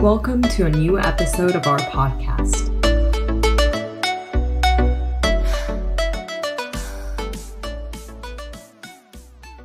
Welcome 0.00 0.42
to 0.42 0.66
a 0.66 0.68
new 0.68 0.98
episode 0.98 1.56
of 1.56 1.66
our 1.66 1.78
podcast. 1.78 2.66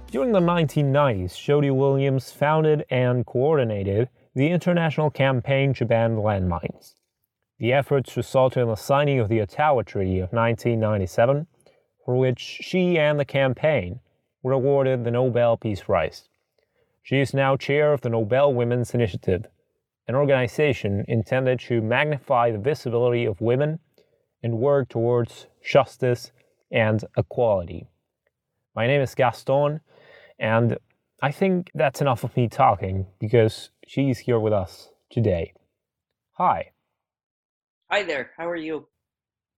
During 0.09 0.31
the 0.31 0.39
1990s, 0.39 1.37
Jody 1.37 1.69
Williams 1.69 2.31
founded 2.31 2.85
and 2.89 3.25
coordinated 3.25 4.07
the 4.33 4.49
international 4.49 5.11
campaign 5.11 5.73
to 5.73 5.85
ban 5.85 6.15
landmines. 6.15 6.95
The 7.59 7.73
efforts 7.73 8.15
resulted 8.15 8.63
in 8.63 8.69
the 8.69 8.75
signing 8.75 9.19
of 9.19 9.27
the 9.27 9.41
Ottawa 9.41 9.81
Treaty 9.81 10.19
of 10.19 10.31
1997, 10.31 11.45
for 12.05 12.15
which 12.15 12.39
she 12.39 12.97
and 12.97 13.19
the 13.19 13.25
campaign 13.25 13.99
were 14.41 14.53
awarded 14.53 15.03
the 15.03 15.11
Nobel 15.11 15.57
Peace 15.57 15.81
Prize. 15.81 16.29
She 17.03 17.19
is 17.19 17.33
now 17.33 17.57
chair 17.57 17.91
of 17.91 17.99
the 17.99 18.09
Nobel 18.09 18.53
Women's 18.53 18.93
Initiative, 18.93 19.45
an 20.07 20.15
organization 20.15 21.05
intended 21.07 21.59
to 21.59 21.81
magnify 21.81 22.51
the 22.51 22.57
visibility 22.57 23.25
of 23.25 23.39
women 23.41 23.79
and 24.43 24.57
work 24.57 24.89
towards 24.89 25.47
justice 25.63 26.31
and 26.71 27.03
equality. 27.17 27.87
My 28.75 28.87
name 28.87 29.01
is 29.01 29.13
Gaston, 29.13 29.81
and 30.39 30.77
I 31.21 31.31
think 31.31 31.69
that's 31.75 32.01
enough 32.01 32.23
of 32.23 32.35
me 32.35 32.47
talking 32.47 33.05
because 33.19 33.69
she's 33.87 34.19
here 34.19 34.39
with 34.39 34.53
us 34.53 34.89
today. 35.11 35.53
Hi. 36.33 36.71
Hi 37.91 38.03
there. 38.03 38.31
How 38.37 38.49
are 38.49 38.55
you? 38.55 38.87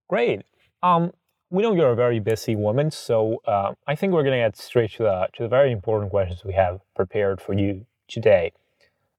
Great. 0.08 0.42
Um, 0.82 1.12
we 1.50 1.62
know 1.62 1.74
you're 1.74 1.92
a 1.92 1.96
very 1.96 2.18
busy 2.18 2.56
woman, 2.56 2.90
so 2.90 3.40
uh, 3.46 3.72
I 3.86 3.94
think 3.94 4.12
we're 4.12 4.24
going 4.24 4.38
to 4.38 4.44
get 4.44 4.56
straight 4.56 4.90
to 4.92 5.04
the 5.04 5.28
to 5.34 5.44
the 5.44 5.48
very 5.48 5.70
important 5.72 6.10
questions 6.10 6.44
we 6.44 6.54
have 6.54 6.80
prepared 6.96 7.40
for 7.40 7.54
you 7.54 7.86
today. 8.08 8.52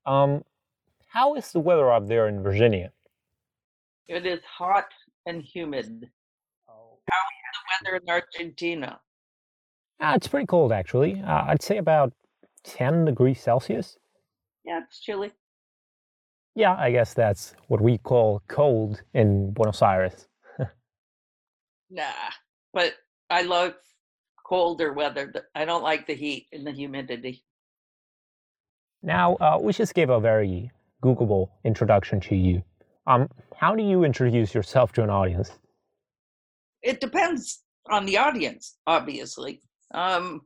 Um, 0.06 0.44
how 1.16 1.34
is 1.36 1.52
the 1.54 1.60
weather 1.62 1.92
up 1.92 2.08
there 2.08 2.28
in 2.28 2.44
Virginia? 2.44 2.92
It 4.08 4.26
is 4.26 4.42
hot 4.46 4.90
and 5.26 5.42
humid. 5.42 6.10
Oh. 6.68 7.00
How 7.10 7.24
is 7.32 7.46
the 7.56 7.90
weather 7.90 8.04
in 8.04 8.10
Argentina? 8.10 9.00
Uh, 10.02 10.14
it's 10.16 10.28
pretty 10.28 10.46
cold, 10.46 10.74
actually. 10.74 11.22
Uh, 11.26 11.46
I'd 11.48 11.62
say 11.62 11.78
about 11.78 12.12
10 12.66 13.06
degrees 13.06 13.40
Celsius. 13.40 13.98
Yeah, 14.66 14.82
it's 14.84 15.00
chilly. 15.00 15.32
Yeah, 16.54 16.76
I 16.78 16.92
guess 16.92 17.14
that's 17.14 17.56
what 17.68 17.80
we 17.80 17.98
call 17.98 18.42
cold 18.50 19.02
in 19.14 19.52
Buenos 19.52 19.82
Aires. 19.82 20.28
Nah, 21.92 22.32
but 22.74 22.96
I 23.30 23.44
love 23.44 23.76
colder 24.44 24.92
weather. 24.92 25.32
I 25.54 25.66
don't 25.66 25.84
like 25.84 26.08
the 26.08 26.16
heat 26.16 26.48
and 26.52 26.66
the 26.66 26.72
humidity. 26.72 27.44
Now, 29.04 29.36
uh, 29.36 29.60
we 29.62 29.72
just 29.72 29.94
gave 29.94 30.10
a 30.10 30.20
very 30.20 30.72
Googleable 31.06 31.50
introduction 31.64 32.20
to 32.22 32.36
you. 32.36 32.64
Um, 33.06 33.30
how 33.56 33.76
do 33.76 33.84
you 33.84 34.04
introduce 34.04 34.56
yourself 34.56 34.92
to 34.94 35.04
an 35.04 35.12
audience? 35.12 35.52
It 36.82 37.00
depends 37.00 37.64
on 37.92 38.06
the 38.06 38.18
audience, 38.18 38.78
obviously. 38.88 39.62
Um, 39.94 40.42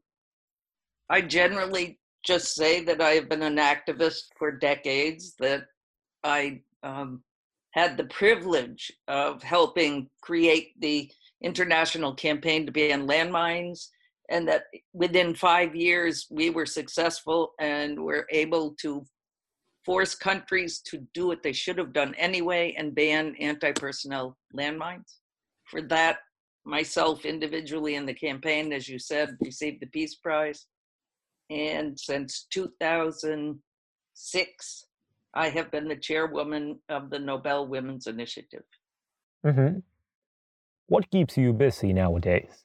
I 1.10 1.22
generally 1.22 1.98
just 2.26 2.56
say 2.56 2.84
that 2.84 3.02
I 3.02 3.12
have 3.12 3.30
been 3.30 3.44
an 3.44 3.56
activist 3.56 4.24
for 4.38 4.52
decades, 4.52 5.36
that 5.40 5.64
I 6.26 6.62
um, 6.84 7.24
had 7.72 7.96
the 7.96 8.04
privilege 8.06 8.92
of 9.08 9.42
helping 9.42 10.10
create 10.22 10.74
the 10.82 11.10
international 11.42 12.14
campaign 12.14 12.66
to 12.66 12.72
ban 12.74 13.08
landmines, 13.08 13.88
and 14.30 14.46
that 14.50 14.64
within 14.92 15.34
five 15.34 15.74
years 15.74 16.28
we 16.30 16.50
were 16.50 16.66
successful 16.66 17.54
and 17.60 17.98
were 17.98 18.28
able 18.30 18.76
to 18.82 19.06
force 19.90 20.14
countries 20.14 20.82
to 20.82 21.00
do 21.16 21.26
what 21.26 21.42
they 21.42 21.52
should 21.52 21.80
have 21.80 21.94
done 21.94 22.14
anyway 22.16 22.76
and 22.78 22.94
ban 22.94 23.36
anti 23.40 23.72
personnel 23.72 24.38
landmines. 24.56 25.16
For 25.66 25.82
that, 25.82 26.20
myself 26.64 27.26
individually 27.26 27.96
in 27.96 28.06
the 28.06 28.14
campaign, 28.14 28.72
as 28.72 28.88
you 28.88 29.00
said, 29.00 29.36
received 29.42 29.82
the 29.82 29.88
Peace 29.88 30.14
Prize. 30.14 30.68
And 31.50 32.00
since 32.00 32.46
2006, 32.52 34.86
I 35.34 35.50
have 35.50 35.72
been 35.72 35.88
the 35.88 35.96
chairwoman 35.96 36.80
of 36.90 37.10
the 37.10 37.18
Nobel 37.18 37.66
Women's 37.66 38.06
Initiative. 38.06 38.66
Mm-hmm. 39.44 39.80
What 40.86 41.10
keeps 41.10 41.36
you 41.36 41.52
busy 41.52 41.94
nowadays? 41.94 42.64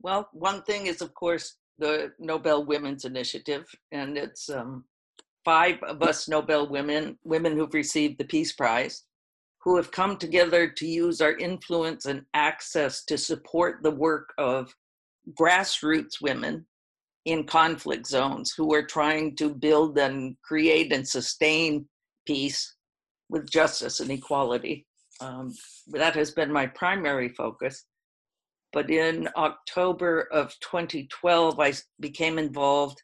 Well, 0.00 0.28
one 0.32 0.62
thing 0.62 0.86
is, 0.86 1.02
of 1.02 1.12
course, 1.14 1.56
the 1.76 2.12
Nobel 2.20 2.64
Women's 2.64 3.04
Initiative, 3.04 3.66
and 3.90 4.16
it's 4.16 4.48
um, 4.48 4.84
five 5.46 5.80
of 5.84 6.02
us 6.02 6.28
Nobel 6.28 6.68
women, 6.68 7.16
women 7.22 7.56
who've 7.56 7.72
received 7.72 8.18
the 8.18 8.24
Peace 8.24 8.52
Prize, 8.52 9.04
who 9.62 9.76
have 9.76 9.92
come 9.92 10.16
together 10.16 10.68
to 10.68 10.86
use 10.86 11.20
our 11.20 11.36
influence 11.38 12.04
and 12.06 12.22
access 12.34 13.04
to 13.04 13.16
support 13.16 13.82
the 13.82 13.92
work 13.92 14.34
of 14.38 14.74
grassroots 15.40 16.20
women 16.20 16.66
in 17.26 17.44
conflict 17.44 18.06
zones 18.08 18.52
who 18.56 18.74
are 18.74 18.82
trying 18.82 19.36
to 19.36 19.54
build 19.54 19.96
and 19.98 20.36
create 20.42 20.92
and 20.92 21.06
sustain 21.06 21.86
peace 22.26 22.74
with 23.28 23.48
justice 23.48 24.00
and 24.00 24.10
equality. 24.10 24.84
Um, 25.20 25.54
that 25.88 26.16
has 26.16 26.32
been 26.32 26.52
my 26.52 26.66
primary 26.66 27.28
focus. 27.30 27.84
But 28.72 28.90
in 28.90 29.28
October 29.36 30.28
of 30.32 30.54
2012, 30.60 31.60
I 31.60 31.72
became 32.00 32.38
involved 32.38 33.00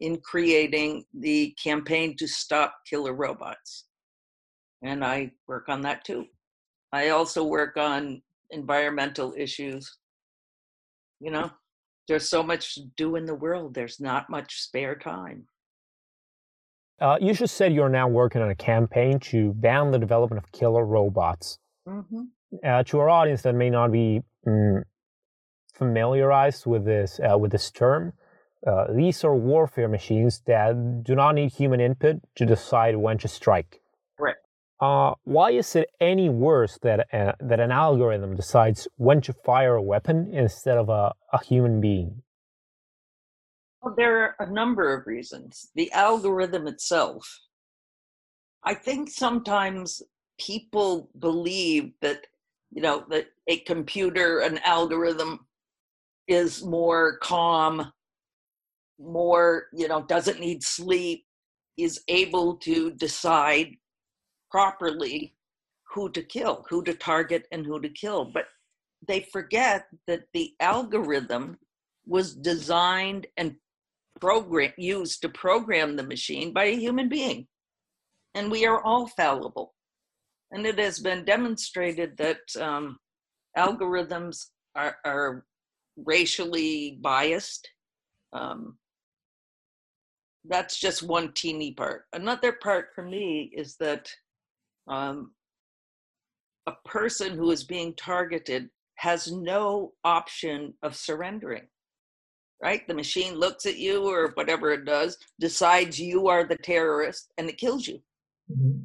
in 0.00 0.18
creating 0.20 1.04
the 1.12 1.54
campaign 1.62 2.16
to 2.16 2.26
stop 2.26 2.74
killer 2.88 3.12
robots. 3.12 3.84
And 4.82 5.04
I 5.04 5.32
work 5.46 5.68
on 5.68 5.82
that 5.82 6.04
too. 6.04 6.26
I 6.92 7.10
also 7.10 7.44
work 7.44 7.76
on 7.76 8.22
environmental 8.50 9.34
issues. 9.36 9.98
You 11.20 11.30
know, 11.30 11.50
there's 12.08 12.28
so 12.28 12.42
much 12.42 12.74
to 12.74 12.82
do 12.96 13.16
in 13.16 13.26
the 13.26 13.34
world, 13.34 13.74
there's 13.74 14.00
not 14.00 14.30
much 14.30 14.60
spare 14.62 14.96
time. 14.96 15.46
Uh, 17.00 17.16
you 17.20 17.32
just 17.32 17.56
said 17.56 17.72
you're 17.72 17.88
now 17.88 18.08
working 18.08 18.42
on 18.42 18.50
a 18.50 18.54
campaign 18.54 19.18
to 19.18 19.52
ban 19.54 19.90
the 19.90 19.98
development 19.98 20.42
of 20.42 20.52
killer 20.52 20.84
robots. 20.84 21.58
Mm-hmm. 21.88 22.22
Uh, 22.64 22.82
to 22.82 22.98
our 22.98 23.08
audience 23.08 23.42
that 23.42 23.54
may 23.54 23.70
not 23.70 23.92
be 23.92 24.20
mm, 24.46 24.82
familiarized 25.72 26.66
with 26.66 26.84
this 26.84 27.20
uh, 27.20 27.38
with 27.38 27.52
this 27.52 27.70
term, 27.70 28.12
uh, 28.66 28.92
these 28.92 29.24
are 29.24 29.34
warfare 29.34 29.88
machines 29.88 30.42
that 30.46 31.02
do 31.02 31.14
not 31.14 31.34
need 31.34 31.52
human 31.52 31.80
input 31.80 32.20
to 32.34 32.44
decide 32.44 32.96
when 32.96 33.18
to 33.18 33.28
strike. 33.28 33.80
Right. 34.18 34.36
Uh, 34.80 35.14
why 35.24 35.50
is 35.50 35.74
it 35.76 35.90
any 36.00 36.28
worse 36.28 36.78
that 36.82 37.06
uh, 37.12 37.32
that 37.40 37.60
an 37.60 37.70
algorithm 37.70 38.36
decides 38.36 38.88
when 38.96 39.20
to 39.22 39.32
fire 39.32 39.76
a 39.76 39.82
weapon 39.82 40.30
instead 40.32 40.78
of 40.78 40.88
a, 40.88 41.12
a 41.32 41.44
human 41.44 41.80
being? 41.80 42.22
Well, 43.82 43.94
there 43.96 44.22
are 44.22 44.36
a 44.38 44.50
number 44.50 44.94
of 44.94 45.06
reasons. 45.06 45.70
The 45.74 45.90
algorithm 45.92 46.66
itself, 46.66 47.40
I 48.62 48.74
think 48.74 49.10
sometimes 49.10 50.02
people 50.38 51.10
believe 51.18 51.92
that, 52.02 52.26
you 52.70 52.82
know, 52.82 53.04
that 53.08 53.28
a 53.46 53.60
computer, 53.60 54.40
an 54.40 54.58
algorithm 54.64 55.46
is 56.28 56.62
more 56.62 57.18
calm, 57.18 57.90
more, 59.00 59.66
you 59.72 59.88
know, 59.88 60.02
doesn't 60.02 60.40
need 60.40 60.62
sleep, 60.62 61.24
is 61.76 62.02
able 62.08 62.56
to 62.56 62.90
decide 62.92 63.74
properly 64.50 65.34
who 65.92 66.10
to 66.10 66.22
kill, 66.22 66.64
who 66.68 66.82
to 66.84 66.94
target, 66.94 67.46
and 67.50 67.64
who 67.66 67.80
to 67.80 67.88
kill. 67.88 68.24
But 68.24 68.46
they 69.06 69.26
forget 69.32 69.86
that 70.06 70.24
the 70.34 70.52
algorithm 70.60 71.58
was 72.06 72.34
designed 72.34 73.26
and 73.36 73.56
program 74.20 74.72
used 74.76 75.22
to 75.22 75.28
program 75.28 75.96
the 75.96 76.02
machine 76.02 76.52
by 76.52 76.64
a 76.64 76.76
human 76.76 77.08
being 77.08 77.46
and 78.34 78.50
we 78.50 78.66
are 78.66 78.82
all 78.82 79.06
fallible 79.06 79.74
and 80.52 80.66
it 80.66 80.78
has 80.78 80.98
been 80.98 81.24
demonstrated 81.24 82.16
that 82.18 82.40
um, 82.60 82.98
algorithms 83.56 84.46
are, 84.74 84.96
are, 85.04 85.44
racially 86.06 86.98
biased 87.02 87.68
um, 88.32 88.78
that's 90.48 90.78
just 90.78 91.02
one 91.02 91.32
teeny 91.32 91.72
part 91.72 92.04
another 92.14 92.52
part 92.52 92.88
for 92.94 93.02
me 93.02 93.50
is 93.54 93.76
that 93.76 94.10
um, 94.88 95.32
a 96.66 96.72
person 96.84 97.32
who 97.34 97.50
is 97.50 97.64
being 97.64 97.94
targeted 97.94 98.68
has 98.96 99.30
no 99.30 99.92
option 100.04 100.74
of 100.82 100.96
surrendering 100.96 101.66
right? 102.60 102.86
The 102.86 102.94
machine 102.94 103.34
looks 103.34 103.66
at 103.66 103.78
you 103.78 104.06
or 104.08 104.32
whatever 104.34 104.70
it 104.70 104.84
does, 104.84 105.16
decides 105.38 105.98
you 105.98 106.28
are 106.28 106.44
the 106.44 106.56
terrorist, 106.56 107.32
and 107.38 107.48
it 107.48 107.56
kills 107.56 107.86
you. 107.86 108.00
Mm-hmm. 108.50 108.80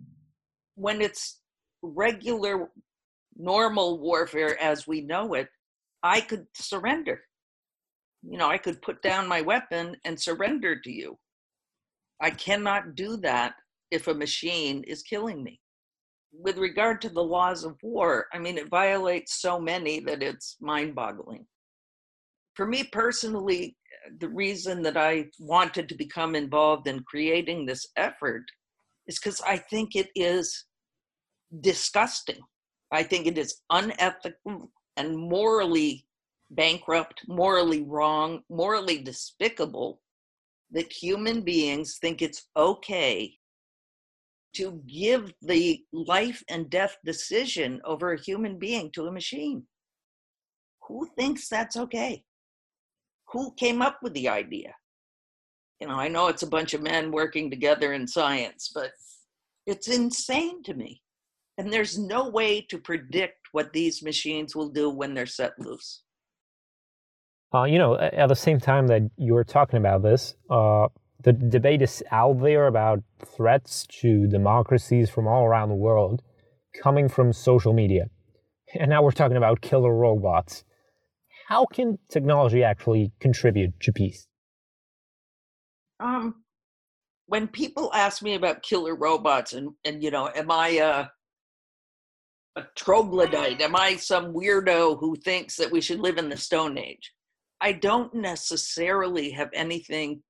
When 0.75 1.01
it's 1.01 1.39
regular, 1.81 2.69
normal 3.35 3.99
warfare 3.99 4.61
as 4.61 4.87
we 4.87 5.01
know 5.01 5.33
it, 5.33 5.49
I 6.03 6.21
could 6.21 6.47
surrender. 6.53 7.21
You 8.23 8.37
know, 8.37 8.49
I 8.49 8.57
could 8.57 8.81
put 8.81 9.01
down 9.01 9.27
my 9.27 9.41
weapon 9.41 9.97
and 10.05 10.19
surrender 10.19 10.79
to 10.79 10.91
you. 10.91 11.17
I 12.21 12.29
cannot 12.31 12.95
do 12.95 13.17
that 13.17 13.55
if 13.91 14.07
a 14.07 14.13
machine 14.13 14.83
is 14.83 15.03
killing 15.03 15.43
me. 15.43 15.59
With 16.31 16.57
regard 16.57 17.01
to 17.01 17.09
the 17.09 17.23
laws 17.23 17.63
of 17.63 17.77
war, 17.81 18.27
I 18.33 18.39
mean, 18.39 18.57
it 18.57 18.69
violates 18.69 19.41
so 19.41 19.59
many 19.59 19.99
that 20.01 20.21
it's 20.21 20.57
mind 20.59 20.95
boggling. 20.95 21.45
For 22.55 22.65
me 22.65 22.83
personally, 22.83 23.77
the 24.19 24.29
reason 24.29 24.81
that 24.83 24.97
I 24.97 25.29
wanted 25.39 25.89
to 25.89 25.95
become 25.95 26.35
involved 26.35 26.87
in 26.87 27.03
creating 27.03 27.65
this 27.65 27.87
effort 27.95 28.43
is 29.07 29.19
because 29.19 29.41
I 29.41 29.57
think 29.57 29.95
it 29.95 30.09
is 30.15 30.65
disgusting. 31.61 32.39
I 32.91 33.03
think 33.03 33.27
it 33.27 33.37
is 33.37 33.61
unethical 33.69 34.71
and 34.97 35.17
morally 35.17 36.05
bankrupt, 36.51 37.21
morally 37.27 37.83
wrong, 37.83 38.43
morally 38.49 38.99
despicable 38.99 40.01
that 40.75 40.91
human 40.91 41.41
beings 41.41 41.97
think 41.99 42.21
it's 42.21 42.49
okay 42.57 43.33
to 44.53 44.81
give 44.87 45.33
the 45.41 45.81
life 45.91 46.43
and 46.49 46.69
death 46.69 46.97
decision 47.03 47.81
over 47.85 48.13
a 48.13 48.21
human 48.21 48.59
being 48.59 48.91
to 48.91 49.07
a 49.07 49.11
machine. 49.11 49.63
Who 50.87 51.07
thinks 51.17 51.47
that's 51.47 51.77
okay? 51.77 52.23
Who 53.29 53.53
came 53.55 53.81
up 53.81 53.99
with 54.03 54.13
the 54.13 54.29
idea? 54.29 54.75
You 55.79 55.87
know, 55.87 55.95
I 55.95 56.09
know 56.09 56.27
it's 56.27 56.43
a 56.43 56.47
bunch 56.47 56.73
of 56.73 56.81
men 56.81 57.11
working 57.11 57.49
together 57.49 57.93
in 57.93 58.07
science, 58.07 58.71
but 58.73 58.91
it's 59.65 59.87
insane 59.87 60.61
to 60.63 60.73
me. 60.73 61.01
And 61.57 61.71
there's 61.71 61.97
no 61.97 62.29
way 62.29 62.61
to 62.69 62.77
predict 62.77 63.39
what 63.53 63.71
these 63.71 64.03
machines 64.03 64.55
will 64.55 64.69
do 64.69 64.89
when 64.89 65.13
they're 65.13 65.25
set 65.25 65.57
loose. 65.57 66.03
Uh, 67.55 67.63
you 67.63 67.77
know, 67.77 67.97
at 67.97 68.27
the 68.27 68.35
same 68.35 68.59
time 68.59 68.87
that 68.87 69.09
you're 69.15 69.45
talking 69.45 69.77
about 69.77 70.03
this, 70.03 70.35
uh, 70.49 70.87
the 71.23 71.31
debate 71.31 71.81
is 71.81 72.03
out 72.11 72.41
there 72.41 72.67
about 72.67 73.01
threats 73.25 73.87
to 74.01 74.27
democracies 74.27 75.09
from 75.09 75.25
all 75.25 75.45
around 75.45 75.69
the 75.69 75.75
world 75.75 76.21
coming 76.83 77.07
from 77.07 77.31
social 77.31 77.71
media. 77.71 78.07
And 78.77 78.89
now 78.89 79.01
we're 79.03 79.11
talking 79.11 79.37
about 79.37 79.61
killer 79.61 79.95
robots. 79.95 80.65
How 81.47 81.65
can 81.65 81.97
technology 82.09 82.61
actually 82.61 83.13
contribute 83.21 83.79
to 83.81 83.93
peace? 83.93 84.27
Um, 86.01 86.43
when 87.27 87.47
people 87.47 87.89
ask 87.93 88.21
me 88.21 88.35
about 88.35 88.63
killer 88.63 88.95
robots 88.95 89.53
and, 89.53 89.69
and 89.85 90.03
you 90.03 90.11
know, 90.11 90.29
am 90.35 90.51
I 90.51 90.69
a, 90.69 91.07
a 92.59 92.65
troglodyte? 92.75 93.61
Am 93.61 93.77
I 93.77 93.95
some 93.95 94.33
weirdo 94.33 94.99
who 94.99 95.15
thinks 95.15 95.55
that 95.55 95.71
we 95.71 95.79
should 95.79 96.01
live 96.01 96.17
in 96.17 96.27
the 96.27 96.35
Stone 96.35 96.77
Age? 96.77 97.14
I 97.61 97.71
don't 97.73 98.13
necessarily 98.13 99.31
have 99.31 99.49
anything 99.53 100.21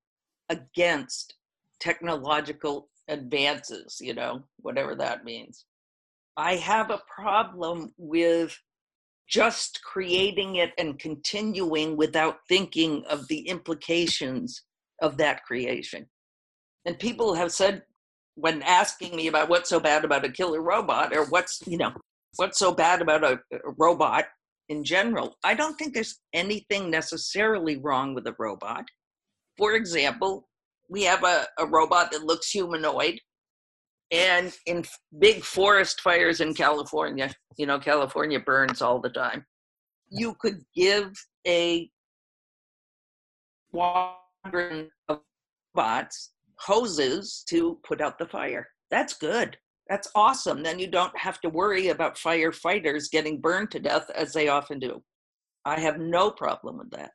against 0.50 1.36
technological 1.80 2.90
advances, 3.08 3.98
you 4.00 4.14
know, 4.14 4.44
whatever 4.62 4.96
that 4.96 5.24
means. 5.24 5.66
I 6.38 6.56
have 6.56 6.92
a 6.92 7.02
problem 7.14 7.94
with 7.98 8.58
just 9.28 9.82
creating 9.84 10.58
it 10.58 10.72
and 10.78 11.00
continuing 11.00 11.98
without 11.98 12.38
thinking 12.48 13.04
of 13.10 13.28
the 13.28 13.48
implications 13.48 14.62
of 15.02 15.18
that 15.18 15.44
creation. 15.46 16.06
And 16.86 17.00
people 17.00 17.34
have 17.34 17.52
said, 17.52 17.84
when 18.36 18.62
asking 18.64 19.16
me 19.16 19.28
about 19.28 19.50
what's 19.50 19.70
so 19.70 19.80
bad 19.80 20.04
about 20.04 20.26
a 20.26 20.30
killer 20.30 20.62
robot 20.62 21.16
or 21.16 21.26
what's, 21.26 21.62
you 21.66 21.78
know, 21.78 21.94
what's 22.36 22.60
so 22.60 22.74
bad 22.74 23.02
about 23.02 23.24
a, 23.24 23.40
a 23.52 23.72
robot 23.78 24.26
in 24.70 24.84
general, 24.84 25.36
I 25.44 25.54
don't 25.54 25.76
think 25.76 25.94
there's 25.94 26.20
anything 26.34 26.90
necessarily 26.90 27.78
wrong 27.78 28.16
with 28.16 28.28
a 28.28 28.36
robot. 28.40 28.86
For 29.58 29.74
example, 29.74 30.48
we 30.90 31.04
have 31.04 31.24
a, 31.24 31.46
a 31.60 31.66
robot 31.66 32.12
that 32.12 32.24
looks 32.24 32.50
humanoid. 32.50 33.20
And 34.12 34.54
in 34.68 34.86
big 35.18 35.44
forest 35.44 36.02
fires 36.02 36.40
in 36.40 36.54
California, 36.54 37.34
you 37.58 37.66
know, 37.66 37.80
California 37.80 38.40
burns 38.40 38.82
all 38.82 39.00
the 39.00 39.10
time. 39.10 39.46
You 40.10 40.36
could 40.40 40.62
give 40.76 41.12
a 41.48 41.90
squadron 43.70 44.90
of 45.10 45.22
bots 45.74 46.34
hoses 46.60 47.44
to 47.50 47.80
put 47.84 48.02
out 48.02 48.18
the 48.20 48.28
fire. 48.28 48.68
That's 48.92 49.16
good. 49.16 49.58
That's 49.90 50.10
awesome. 50.16 50.64
Then 50.64 50.80
you 50.80 50.88
don't 50.88 51.16
have 51.18 51.40
to 51.42 51.50
worry 51.50 51.90
about 51.90 52.18
firefighters 52.18 53.12
getting 53.12 53.40
burned 53.40 53.72
to 53.72 53.80
death 53.80 54.10
as 54.16 54.34
they 54.34 54.48
often 54.48 54.80
do. 54.80 55.04
I 55.64 55.80
have 55.80 56.00
no 56.00 56.32
problem 56.32 56.78
with 56.78 56.92
that. 56.92 57.12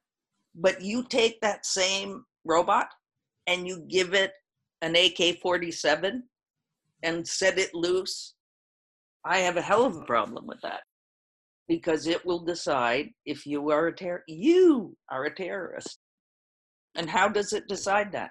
But 0.54 0.80
you 0.80 1.04
take 1.08 1.40
that 1.40 1.66
same 1.66 2.24
robot 2.44 2.88
and 3.46 3.66
you 3.66 3.84
give 3.88 4.14
it 4.14 4.32
an 4.82 4.96
AK 4.96 5.40
47 5.40 6.22
and 7.02 7.26
set 7.26 7.58
it 7.58 7.74
loose, 7.74 8.34
I 9.24 9.38
have 9.38 9.56
a 9.56 9.62
hell 9.62 9.84
of 9.84 9.96
a 9.96 10.04
problem 10.04 10.46
with 10.46 10.60
that 10.62 10.80
because 11.68 12.06
it 12.06 12.24
will 12.24 12.44
decide 12.44 13.10
if 13.24 13.46
you 13.46 13.70
are 13.70 13.88
a 13.88 13.94
ter- 13.94 14.24
you 14.26 14.96
are 15.10 15.24
a 15.24 15.34
terrorist. 15.34 15.98
And 16.96 17.08
how 17.08 17.28
does 17.28 17.52
it 17.52 17.68
decide 17.68 18.12
that? 18.12 18.30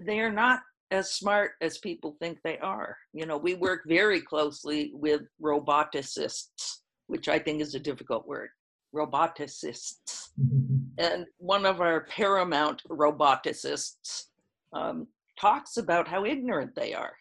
They 0.00 0.20
are 0.20 0.32
not 0.32 0.60
as 0.90 1.12
smart 1.12 1.52
as 1.60 1.78
people 1.78 2.16
think 2.18 2.38
they 2.42 2.58
are. 2.58 2.96
You 3.12 3.26
know, 3.26 3.36
we 3.36 3.54
work 3.54 3.82
very 3.86 4.20
closely 4.20 4.90
with 4.94 5.22
roboticists, 5.42 6.78
which 7.06 7.28
I 7.28 7.38
think 7.38 7.60
is 7.60 7.74
a 7.74 7.80
difficult 7.80 8.26
word. 8.26 8.48
Roboticists. 8.94 10.30
Mm-hmm. 10.40 10.76
And 10.98 11.26
one 11.38 11.64
of 11.64 11.80
our 11.80 12.02
paramount 12.02 12.82
roboticists 12.88 14.24
um, 14.72 15.06
talks 15.40 15.76
about 15.76 16.08
how 16.08 16.24
ignorant 16.24 16.74
they 16.74 16.92
are. 16.92 17.14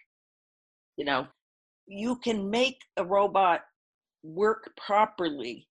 You 0.97 1.05
know, 1.05 1.27
you 1.87 2.17
can 2.17 2.49
make 2.49 2.81
a 2.97 3.05
robot 3.05 3.61
work 4.23 4.71
properly 4.75 5.67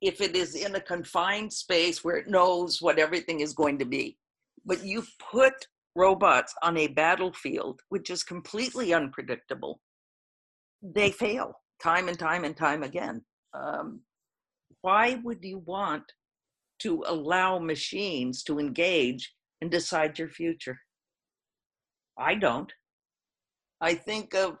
if 0.00 0.20
it 0.20 0.36
is 0.36 0.54
in 0.54 0.74
a 0.74 0.80
confined 0.80 1.52
space 1.52 2.04
where 2.04 2.16
it 2.16 2.28
knows 2.28 2.82
what 2.82 2.98
everything 2.98 3.40
is 3.40 3.54
going 3.54 3.78
to 3.78 3.84
be. 3.84 4.16
But 4.64 4.84
you 4.84 5.04
put 5.30 5.54
robots 5.94 6.54
on 6.62 6.76
a 6.76 6.86
battlefield, 6.88 7.80
which 7.88 8.10
is 8.10 8.22
completely 8.22 8.94
unpredictable, 8.94 9.80
they 10.82 11.10
fail 11.10 11.54
time 11.82 12.08
and 12.08 12.18
time 12.18 12.44
and 12.44 12.56
time 12.56 12.82
again. 12.82 13.22
Um, 13.54 14.00
why 14.80 15.20
would 15.22 15.44
you 15.44 15.58
want 15.58 16.04
to 16.80 17.04
allow 17.06 17.58
machines 17.58 18.42
to 18.44 18.58
engage 18.58 19.32
and 19.60 19.70
decide 19.70 20.18
your 20.18 20.28
future? 20.28 20.78
I 22.18 22.34
don't. 22.34 22.72
I 23.80 23.94
think 23.94 24.34
of, 24.34 24.56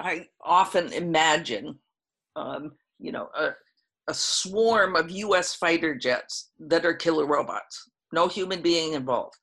I 0.00 0.26
often 0.44 0.92
imagine, 0.92 1.78
um, 2.36 2.72
you 2.98 3.12
know, 3.12 3.28
a, 3.36 3.50
a 4.08 4.14
swarm 4.14 4.96
of 4.96 5.10
US 5.10 5.54
fighter 5.54 5.94
jets 5.94 6.50
that 6.58 6.84
are 6.84 6.94
killer 6.94 7.26
robots, 7.26 7.90
no 8.12 8.28
human 8.28 8.62
being 8.62 8.94
involved 8.94 9.36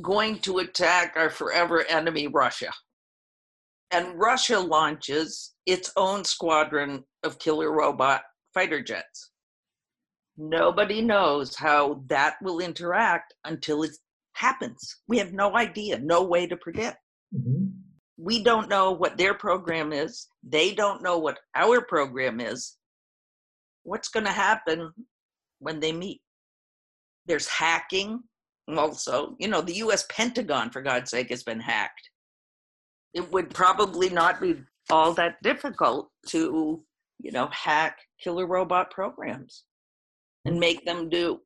going 0.00 0.38
to 0.40 0.58
attack 0.58 1.14
our 1.16 1.30
forever 1.30 1.84
enemy, 1.88 2.28
Russia. 2.28 2.72
And 3.90 4.18
Russia 4.18 4.58
launches 4.58 5.54
its 5.66 5.92
own 5.96 6.24
squadron 6.24 7.04
of 7.22 7.38
killer 7.38 7.72
robot 7.72 8.22
fighter 8.54 8.82
jets. 8.82 9.30
Nobody 10.38 11.02
knows 11.02 11.54
how 11.54 12.02
that 12.06 12.36
will 12.40 12.60
interact 12.60 13.34
until 13.44 13.82
it 13.82 13.90
happens. 14.32 14.96
We 15.08 15.18
have 15.18 15.34
no 15.34 15.56
idea, 15.56 15.98
no 15.98 16.22
way 16.24 16.46
to 16.46 16.56
predict. 16.56 16.96
Mm-hmm. 17.34 17.66
We 18.16 18.42
don't 18.42 18.68
know 18.68 18.92
what 18.92 19.18
their 19.18 19.34
program 19.34 19.92
is. 19.92 20.26
They 20.42 20.74
don't 20.74 21.02
know 21.02 21.18
what 21.18 21.38
our 21.54 21.82
program 21.82 22.40
is. 22.40 22.76
What's 23.82 24.08
going 24.08 24.26
to 24.26 24.32
happen 24.32 24.92
when 25.58 25.80
they 25.80 25.92
meet? 25.92 26.20
There's 27.26 27.48
hacking, 27.48 28.20
also, 28.78 29.36
you 29.38 29.48
know, 29.48 29.60
the 29.60 29.76
US 29.76 30.04
Pentagon, 30.08 30.70
for 30.70 30.82
God's 30.82 31.10
sake, 31.10 31.30
has 31.30 31.42
been 31.42 31.60
hacked. 31.60 32.10
It 33.14 33.30
would 33.32 33.50
probably 33.50 34.08
not 34.08 34.40
be 34.40 34.56
all 34.90 35.12
that 35.14 35.42
difficult 35.42 36.10
to, 36.28 36.82
you 37.20 37.32
know, 37.32 37.48
hack 37.52 37.98
killer 38.22 38.46
robot 38.46 38.90
programs 38.90 39.64
and 40.44 40.58
make 40.58 40.84
them 40.84 41.08
do, 41.08 41.40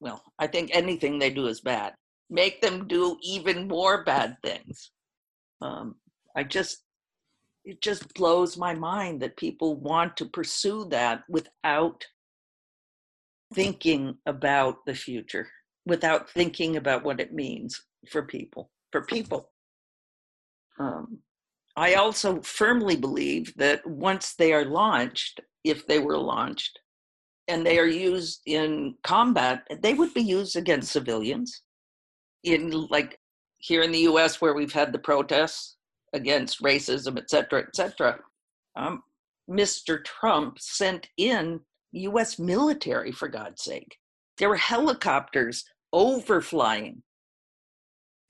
well, 0.00 0.22
I 0.38 0.46
think 0.46 0.70
anything 0.72 1.18
they 1.18 1.30
do 1.30 1.46
is 1.46 1.60
bad. 1.60 1.94
Make 2.30 2.60
them 2.60 2.86
do 2.86 3.16
even 3.22 3.68
more 3.68 4.04
bad 4.04 4.36
things. 4.42 4.90
Um, 5.60 5.96
I 6.36 6.44
just, 6.44 6.84
it 7.64 7.80
just 7.82 8.14
blows 8.14 8.56
my 8.56 8.74
mind 8.74 9.20
that 9.20 9.36
people 9.36 9.76
want 9.76 10.16
to 10.18 10.26
pursue 10.26 10.86
that 10.90 11.22
without 11.28 12.04
thinking 13.54 14.16
about 14.26 14.84
the 14.86 14.94
future 14.94 15.48
without 15.88 16.30
thinking 16.30 16.76
about 16.76 17.02
what 17.02 17.20
it 17.20 17.32
means 17.32 17.82
for 18.08 18.22
people. 18.22 18.70
For 18.92 19.02
people. 19.02 19.50
Um, 20.78 21.18
I 21.76 21.94
also 21.94 22.40
firmly 22.42 22.96
believe 22.96 23.52
that 23.56 23.86
once 23.86 24.34
they 24.34 24.52
are 24.52 24.64
launched, 24.64 25.40
if 25.64 25.86
they 25.86 25.98
were 25.98 26.18
launched, 26.18 26.78
and 27.48 27.66
they 27.66 27.78
are 27.78 27.86
used 27.86 28.42
in 28.46 28.94
combat, 29.02 29.66
they 29.82 29.94
would 29.94 30.14
be 30.14 30.22
used 30.22 30.56
against 30.56 30.92
civilians. 30.92 31.62
In 32.44 32.70
like 32.88 33.18
here 33.58 33.82
in 33.82 33.90
the 33.90 34.06
US, 34.10 34.40
where 34.40 34.54
we've 34.54 34.72
had 34.72 34.92
the 34.92 34.98
protests, 34.98 35.78
against 36.12 36.62
racism, 36.62 37.18
et 37.18 37.30
cetera, 37.30 37.60
et 37.60 37.74
cetera. 37.74 38.18
Um, 38.76 39.02
Mr. 39.50 40.04
Trump 40.04 40.58
sent 40.58 41.08
in 41.16 41.60
US 41.92 42.38
military, 42.38 43.12
for 43.12 43.28
God's 43.28 43.62
sake. 43.62 43.96
There 44.36 44.48
were 44.48 44.56
helicopters 44.56 45.64
overflying 45.94 47.02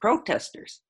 protesters. 0.01 0.81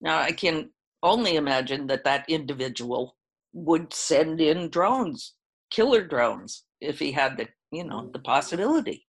Now, 0.00 0.18
I 0.18 0.32
can 0.32 0.70
only 1.02 1.36
imagine 1.36 1.86
that 1.86 2.04
that 2.04 2.24
individual 2.28 3.16
would 3.52 3.92
send 3.92 4.40
in 4.40 4.68
drones, 4.68 5.34
killer 5.70 6.04
drones, 6.04 6.64
if 6.80 6.98
he 6.98 7.12
had 7.12 7.38
the, 7.38 7.48
you 7.70 7.84
know, 7.84 8.10
the 8.12 8.18
possibility. 8.18 9.06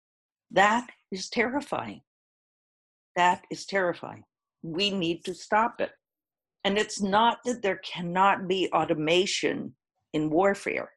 That 0.51 0.87
is 1.11 1.29
terrifying. 1.29 2.01
That 3.15 3.43
is 3.51 3.65
terrifying. 3.65 4.23
We 4.63 4.89
need 4.89 5.25
to 5.25 5.33
stop 5.33 5.81
it. 5.81 5.91
And 6.63 6.77
it's 6.77 7.01
not 7.01 7.39
that 7.45 7.61
there 7.61 7.81
cannot 7.83 8.47
be 8.47 8.69
automation 8.73 9.73
in 10.13 10.29
warfare, 10.29 10.91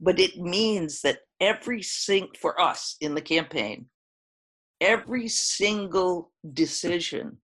but 0.00 0.18
it 0.18 0.36
means 0.36 1.00
that 1.02 1.20
every 1.40 1.82
sink 1.82 2.36
for 2.36 2.60
us 2.60 2.96
in 3.00 3.14
the 3.14 3.20
campaign, 3.20 3.86
every 4.82 5.28
single 5.28 6.32
decision 6.52 7.38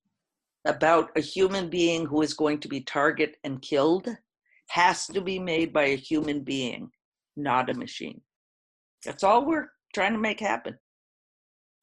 about 0.67 1.11
a 1.17 1.21
human 1.21 1.71
being 1.71 2.05
who 2.05 2.21
is 2.21 2.35
going 2.35 2.59
to 2.59 2.69
be 2.69 2.81
target 2.81 3.37
and 3.45 3.63
killed 3.63 4.09
has 4.71 5.07
to 5.07 5.21
be 5.21 5.39
made 5.39 5.73
by 5.73 5.85
a 5.85 5.97
human 5.97 6.41
being, 6.41 6.91
not 7.37 7.71
a 7.71 7.75
machine. 7.75 8.21
That's 9.05 9.23
all 9.23 9.47
we're 9.47 9.71
trying 9.95 10.13
to 10.13 10.19
make 10.19 10.41
happen. 10.41 10.77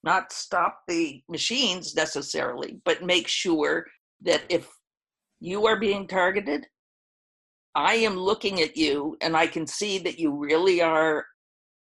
Not 0.04 0.34
stop 0.34 0.82
the 0.88 1.24
machines 1.30 1.96
necessarily, 1.96 2.80
but 2.84 3.02
make 3.02 3.28
sure 3.28 3.86
that 4.22 4.44
if 4.50 4.70
you 5.40 5.66
are 5.66 5.80
being 5.80 6.06
targeted, 6.06 6.68
I 7.74 7.96
am 7.96 8.18
looking 8.18 8.62
at 8.62 8.78
you 8.78 9.18
and 9.22 9.36
I 9.36 9.48
can 9.48 9.66
see 9.66 10.00
that 10.00 10.20
you 10.20 10.32
really 10.32 10.82
are 10.82 11.26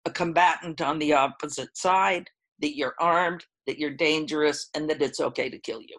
a 0.05 0.11
combatant 0.11 0.81
on 0.81 0.99
the 0.99 1.15
opposite 1.15 1.77
side, 1.77 2.29
that 2.61 2.77
you're 2.77 2.95
armed, 2.99 3.45
that 3.67 3.79
you're 3.79 3.91
dangerous, 3.91 4.69
and 4.75 4.89
that 4.89 5.03
it's 5.03 5.21
okay 5.21 5.49
to 5.51 5.59
kill 5.59 5.81
you. 5.81 5.99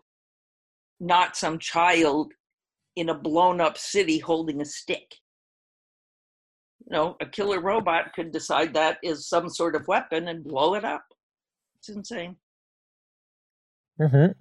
Not 0.99 1.37
some 1.37 1.59
child 1.59 2.33
in 2.95 3.09
a 3.09 3.13
blown 3.13 3.61
up 3.61 3.77
city 3.77 4.17
holding 4.17 4.61
a 4.61 4.65
stick. 4.65 5.15
You 6.85 6.95
know, 6.95 7.15
a 7.21 7.25
killer 7.25 7.61
robot 7.61 8.13
could 8.13 8.31
decide 8.31 8.73
that 8.73 8.97
is 9.03 9.27
some 9.27 9.49
sort 9.49 9.75
of 9.75 9.87
weapon 9.87 10.27
and 10.29 10.43
blow 10.43 10.73
it 10.73 10.83
up. 10.83 11.05
It's 11.77 11.89
insane. 11.89 12.37
Mm-hmm. 13.99 14.31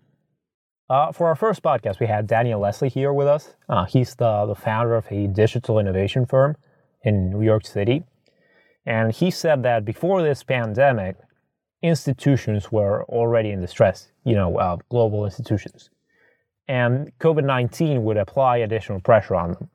Uh, 0.88 1.12
for 1.12 1.26
our 1.26 1.34
first 1.34 1.62
podcast, 1.62 1.98
we 1.98 2.06
had 2.06 2.26
Daniel 2.26 2.60
Leslie 2.60 2.88
here 2.88 3.12
with 3.12 3.26
us. 3.26 3.54
Uh, 3.68 3.84
he's 3.84 4.14
the, 4.14 4.46
the 4.46 4.54
founder 4.54 4.94
of 4.94 5.06
a 5.10 5.26
digital 5.26 5.78
innovation 5.78 6.24
firm 6.24 6.56
in 7.02 7.30
New 7.30 7.42
York 7.42 7.66
City. 7.66 8.04
And 8.86 9.12
he 9.12 9.32
said 9.32 9.64
that 9.64 9.84
before 9.84 10.22
this 10.22 10.44
pandemic, 10.44 11.16
institutions 11.82 12.72
were 12.72 13.04
already 13.04 13.50
in 13.50 13.60
distress, 13.60 14.12
you 14.24 14.34
know, 14.34 14.56
uh, 14.58 14.76
global 14.90 15.24
institutions. 15.24 15.90
And 16.68 17.12
COVID 17.18 17.44
19 17.44 18.04
would 18.04 18.16
apply 18.16 18.58
additional 18.58 19.00
pressure 19.00 19.36
on 19.36 19.52
them. 19.52 19.70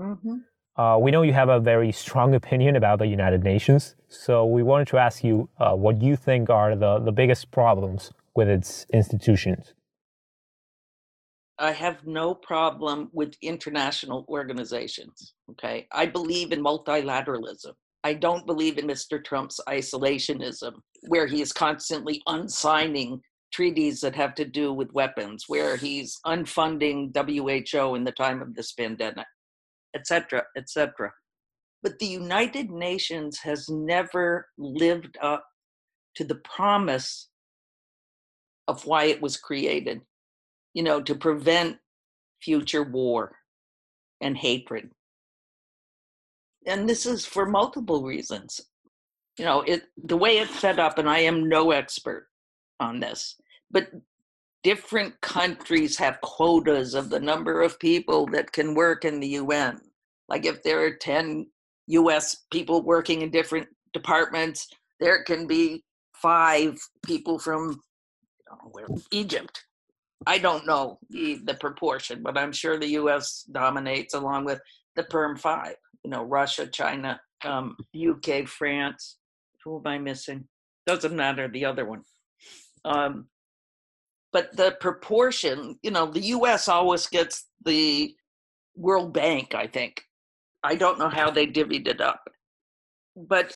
Mm-hmm. 0.00 0.36
Uh, 0.80 0.98
we 0.98 1.10
know 1.10 1.22
you 1.22 1.34
have 1.34 1.50
a 1.50 1.60
very 1.60 1.92
strong 1.92 2.34
opinion 2.34 2.76
about 2.76 2.98
the 2.98 3.06
United 3.06 3.44
Nations, 3.44 3.94
so 4.08 4.46
we 4.46 4.62
wanted 4.62 4.88
to 4.88 4.98
ask 4.98 5.22
you 5.22 5.48
uh, 5.60 5.74
what 5.74 6.00
you 6.00 6.16
think 6.16 6.48
are 6.48 6.74
the, 6.74 6.98
the 6.98 7.12
biggest 7.12 7.50
problems 7.50 8.10
with 8.34 8.48
its 8.48 8.86
institutions. 8.92 9.74
I 11.58 11.72
have 11.72 12.06
no 12.06 12.34
problem 12.34 13.10
with 13.12 13.34
international 13.42 14.24
organizations. 14.28 15.34
Okay. 15.50 15.86
I 15.92 16.06
believe 16.06 16.50
in 16.52 16.64
multilateralism. 16.64 17.74
I 18.04 18.14
don't 18.14 18.46
believe 18.46 18.78
in 18.78 18.86
Mr. 18.86 19.22
Trump's 19.22 19.60
isolationism, 19.68 20.74
where 21.08 21.26
he 21.26 21.40
is 21.40 21.52
constantly 21.52 22.20
unsigning 22.26 23.20
treaties 23.52 24.00
that 24.00 24.16
have 24.16 24.34
to 24.34 24.44
do 24.44 24.72
with 24.72 24.92
weapons, 24.92 25.44
where 25.46 25.76
he's 25.76 26.18
unfunding 26.26 27.14
WHO 27.14 27.94
in 27.94 28.04
the 28.04 28.12
time 28.12 28.42
of 28.42 28.54
this 28.54 28.72
pandemic, 28.72 29.26
etc., 29.94 30.42
etc. 30.56 31.12
But 31.82 31.98
the 31.98 32.06
United 32.06 32.70
Nations 32.70 33.38
has 33.40 33.68
never 33.68 34.48
lived 34.58 35.16
up 35.20 35.44
to 36.16 36.24
the 36.24 36.36
promise 36.36 37.28
of 38.68 38.86
why 38.86 39.04
it 39.04 39.20
was 39.20 39.36
created 39.36 40.00
you 40.74 40.82
know, 40.82 41.00
to 41.02 41.14
prevent 41.14 41.78
future 42.40 42.82
war 42.82 43.36
and 44.20 44.36
hatred. 44.36 44.90
And 46.66 46.88
this 46.88 47.06
is 47.06 47.24
for 47.24 47.46
multiple 47.46 48.02
reasons. 48.02 48.60
You 49.38 49.44
know, 49.44 49.62
it 49.62 49.84
the 49.96 50.16
way 50.16 50.38
it's 50.38 50.58
set 50.60 50.78
up, 50.78 50.98
and 50.98 51.08
I 51.08 51.20
am 51.20 51.48
no 51.48 51.70
expert 51.70 52.28
on 52.78 53.00
this, 53.00 53.36
but 53.70 53.90
different 54.62 55.20
countries 55.20 55.96
have 55.98 56.20
quotas 56.20 56.94
of 56.94 57.10
the 57.10 57.20
number 57.20 57.62
of 57.62 57.80
people 57.80 58.26
that 58.26 58.52
can 58.52 58.74
work 58.74 59.04
in 59.04 59.20
the 59.20 59.28
UN. 59.28 59.80
Like 60.28 60.44
if 60.44 60.62
there 60.62 60.84
are 60.84 60.94
10 60.94 61.46
US 61.88 62.44
people 62.52 62.82
working 62.82 63.22
in 63.22 63.30
different 63.30 63.68
departments, 63.92 64.68
there 65.00 65.24
can 65.24 65.46
be 65.46 65.82
five 66.14 66.78
people 67.04 67.38
from 67.38 67.80
where, 68.70 68.86
Egypt 69.10 69.64
I 70.26 70.38
don't 70.38 70.66
know 70.66 70.98
the, 71.10 71.40
the 71.44 71.54
proportion, 71.54 72.22
but 72.22 72.38
I'm 72.38 72.52
sure 72.52 72.78
the 72.78 72.88
U.S. 72.88 73.44
dominates 73.50 74.14
along 74.14 74.44
with 74.44 74.60
the 74.96 75.04
Perm 75.04 75.36
Five. 75.36 75.76
You 76.04 76.10
know, 76.10 76.24
Russia, 76.24 76.66
China, 76.66 77.20
um, 77.44 77.76
UK, 77.94 78.46
France. 78.46 79.18
Who 79.64 79.78
am 79.78 79.86
I 79.86 79.98
missing? 79.98 80.44
Doesn't 80.86 81.14
matter. 81.14 81.48
The 81.48 81.64
other 81.64 81.84
one. 81.84 82.02
Um, 82.84 83.26
but 84.32 84.56
the 84.56 84.76
proportion, 84.80 85.78
you 85.82 85.90
know, 85.90 86.06
the 86.06 86.20
U.S. 86.20 86.68
always 86.68 87.06
gets 87.06 87.46
the 87.64 88.14
World 88.74 89.12
Bank. 89.12 89.54
I 89.54 89.66
think. 89.66 90.02
I 90.64 90.76
don't 90.76 90.98
know 90.98 91.08
how 91.08 91.30
they 91.30 91.46
divvied 91.46 91.88
it 91.88 92.00
up, 92.00 92.22
but 93.16 93.54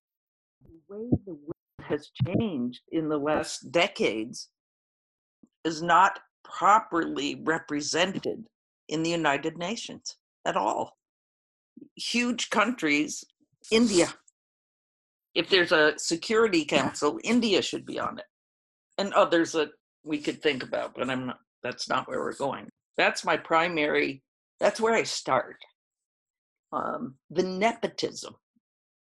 the 0.62 0.94
way 0.94 1.08
the 1.24 1.34
world 1.34 1.52
has 1.82 2.10
changed 2.26 2.80
in 2.90 3.08
the 3.08 3.18
last 3.18 3.70
decades 3.70 4.48
is 5.64 5.82
not 5.82 6.18
properly 6.44 7.40
represented 7.44 8.46
in 8.88 9.02
the 9.02 9.10
United 9.10 9.56
Nations 9.56 10.16
at 10.44 10.56
all. 10.56 10.96
Huge 11.96 12.50
countries, 12.50 13.24
India. 13.70 14.08
If 15.34 15.50
there's 15.50 15.72
a 15.72 15.94
Security 15.98 16.64
Council, 16.64 17.18
India 17.22 17.62
should 17.62 17.84
be 17.84 17.98
on 17.98 18.18
it, 18.18 18.24
and 18.98 19.12
others 19.12 19.52
that 19.52 19.70
we 20.04 20.18
could 20.18 20.42
think 20.42 20.62
about. 20.62 20.94
But 20.94 21.10
I'm 21.10 21.26
not. 21.26 21.38
That's 21.62 21.88
not 21.88 22.08
where 22.08 22.20
we're 22.20 22.36
going. 22.36 22.68
That's 22.96 23.24
my 23.24 23.36
primary. 23.36 24.22
That's 24.60 24.80
where 24.80 24.94
I 24.94 25.02
start. 25.02 25.56
Um, 26.72 27.16
the 27.30 27.42
nepotism, 27.42 28.34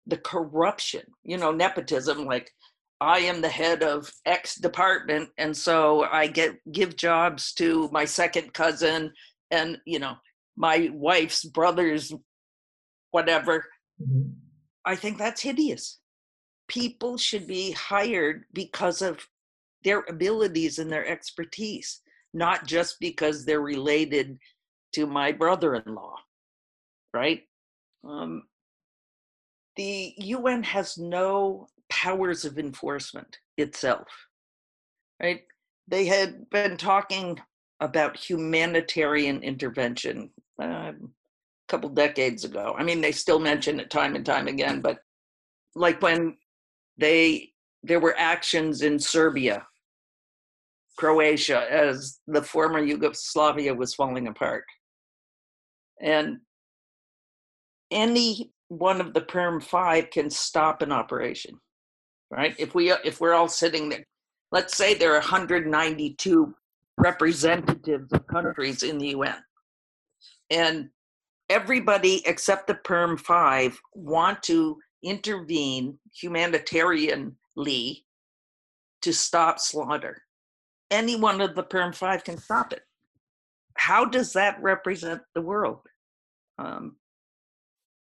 the 0.05 0.17
corruption. 0.17 1.03
You 1.23 1.37
know, 1.37 1.51
nepotism 1.51 2.25
like 2.25 2.51
I 2.99 3.19
am 3.19 3.41
the 3.41 3.49
head 3.49 3.81
of 3.81 4.11
X 4.25 4.55
department, 4.55 5.29
and 5.37 5.57
so 5.57 6.03
I 6.03 6.27
get 6.27 6.57
give 6.71 6.95
jobs 6.95 7.53
to 7.53 7.89
my 7.91 8.05
second 8.05 8.53
cousin 8.53 9.11
and 9.49 9.79
you 9.85 9.99
know 9.99 10.15
my 10.55 10.89
wife's 10.93 11.43
brothers, 11.43 12.13
whatever. 13.11 13.65
Mm-hmm. 14.01 14.31
I 14.85 14.95
think 14.95 15.17
that's 15.17 15.41
hideous. 15.41 15.99
People 16.67 17.17
should 17.17 17.47
be 17.47 17.71
hired 17.71 18.45
because 18.53 19.01
of 19.01 19.25
their 19.83 20.03
abilities 20.09 20.79
and 20.79 20.91
their 20.91 21.07
expertise, 21.07 22.01
not 22.33 22.65
just 22.65 22.99
because 22.99 23.45
they're 23.45 23.61
related 23.61 24.37
to 24.93 25.05
my 25.05 25.31
brother-in-law, 25.31 26.15
right? 27.13 27.41
Um, 28.07 28.43
the 29.75 30.13
UN 30.17 30.63
has 30.63 30.97
no 30.97 31.67
powers 31.89 32.45
of 32.45 32.57
enforcement 32.57 33.37
itself, 33.57 34.07
right? 35.21 35.41
They 35.87 36.05
had 36.05 36.49
been 36.49 36.77
talking 36.77 37.39
about 37.79 38.17
humanitarian 38.17 39.43
intervention 39.43 40.29
a 40.59 40.93
couple 41.71 41.89
decades 41.89 42.43
ago. 42.45 42.75
I 42.77 42.83
mean, 42.83 43.01
they 43.01 43.11
still 43.11 43.39
mention 43.39 43.79
it 43.79 43.89
time 43.89 44.15
and 44.15 44.25
time 44.25 44.47
again, 44.47 44.81
but 44.81 44.99
like 45.75 46.01
when 46.01 46.37
they 46.97 47.49
there 47.83 47.99
were 47.99 48.15
actions 48.17 48.81
in 48.83 48.99
Serbia, 48.99 49.65
Croatia, 50.97 51.65
as 51.71 52.19
the 52.27 52.43
former 52.43 52.79
Yugoslavia 52.79 53.73
was 53.73 53.95
falling 53.95 54.27
apart, 54.27 54.65
and 55.99 56.37
any 57.89 58.51
one 58.67 59.01
of 59.01 59.13
the 59.13 59.21
Perm 59.21 59.59
Five 59.59 60.11
can 60.11 60.29
stop 60.29 60.81
an 60.81 60.91
operation 60.91 61.59
right? 62.31 62.55
If 62.57 62.73
we 62.73 62.91
if 62.91 63.21
we're 63.21 63.33
all 63.33 63.49
sitting 63.49 63.89
there, 63.89 64.05
let's 64.51 64.75
say 64.75 64.95
there 64.95 65.11
are 65.11 65.19
192 65.19 66.55
representatives 66.97 68.11
of 68.11 68.25
countries 68.27 68.81
in 68.83 68.97
the 68.97 69.09
UN. 69.09 69.35
And 70.49 70.89
everybody 71.51 72.25
except 72.25 72.65
the 72.67 72.75
Perm 72.75 73.17
Five 73.17 73.79
want 73.93 74.41
to 74.43 74.77
intervene 75.03 75.99
humanitarianly 76.23 78.03
to 79.01 79.13
stop 79.13 79.59
slaughter. 79.59 80.23
Any 80.89 81.17
one 81.17 81.41
of 81.41 81.55
the 81.55 81.63
Perm 81.63 81.91
Five 81.91 82.23
can 82.23 82.37
stop 82.37 82.71
it. 82.71 82.83
How 83.75 84.05
does 84.05 84.31
that 84.33 84.61
represent 84.61 85.21
the 85.35 85.41
world? 85.41 85.81
Um, 86.57 86.95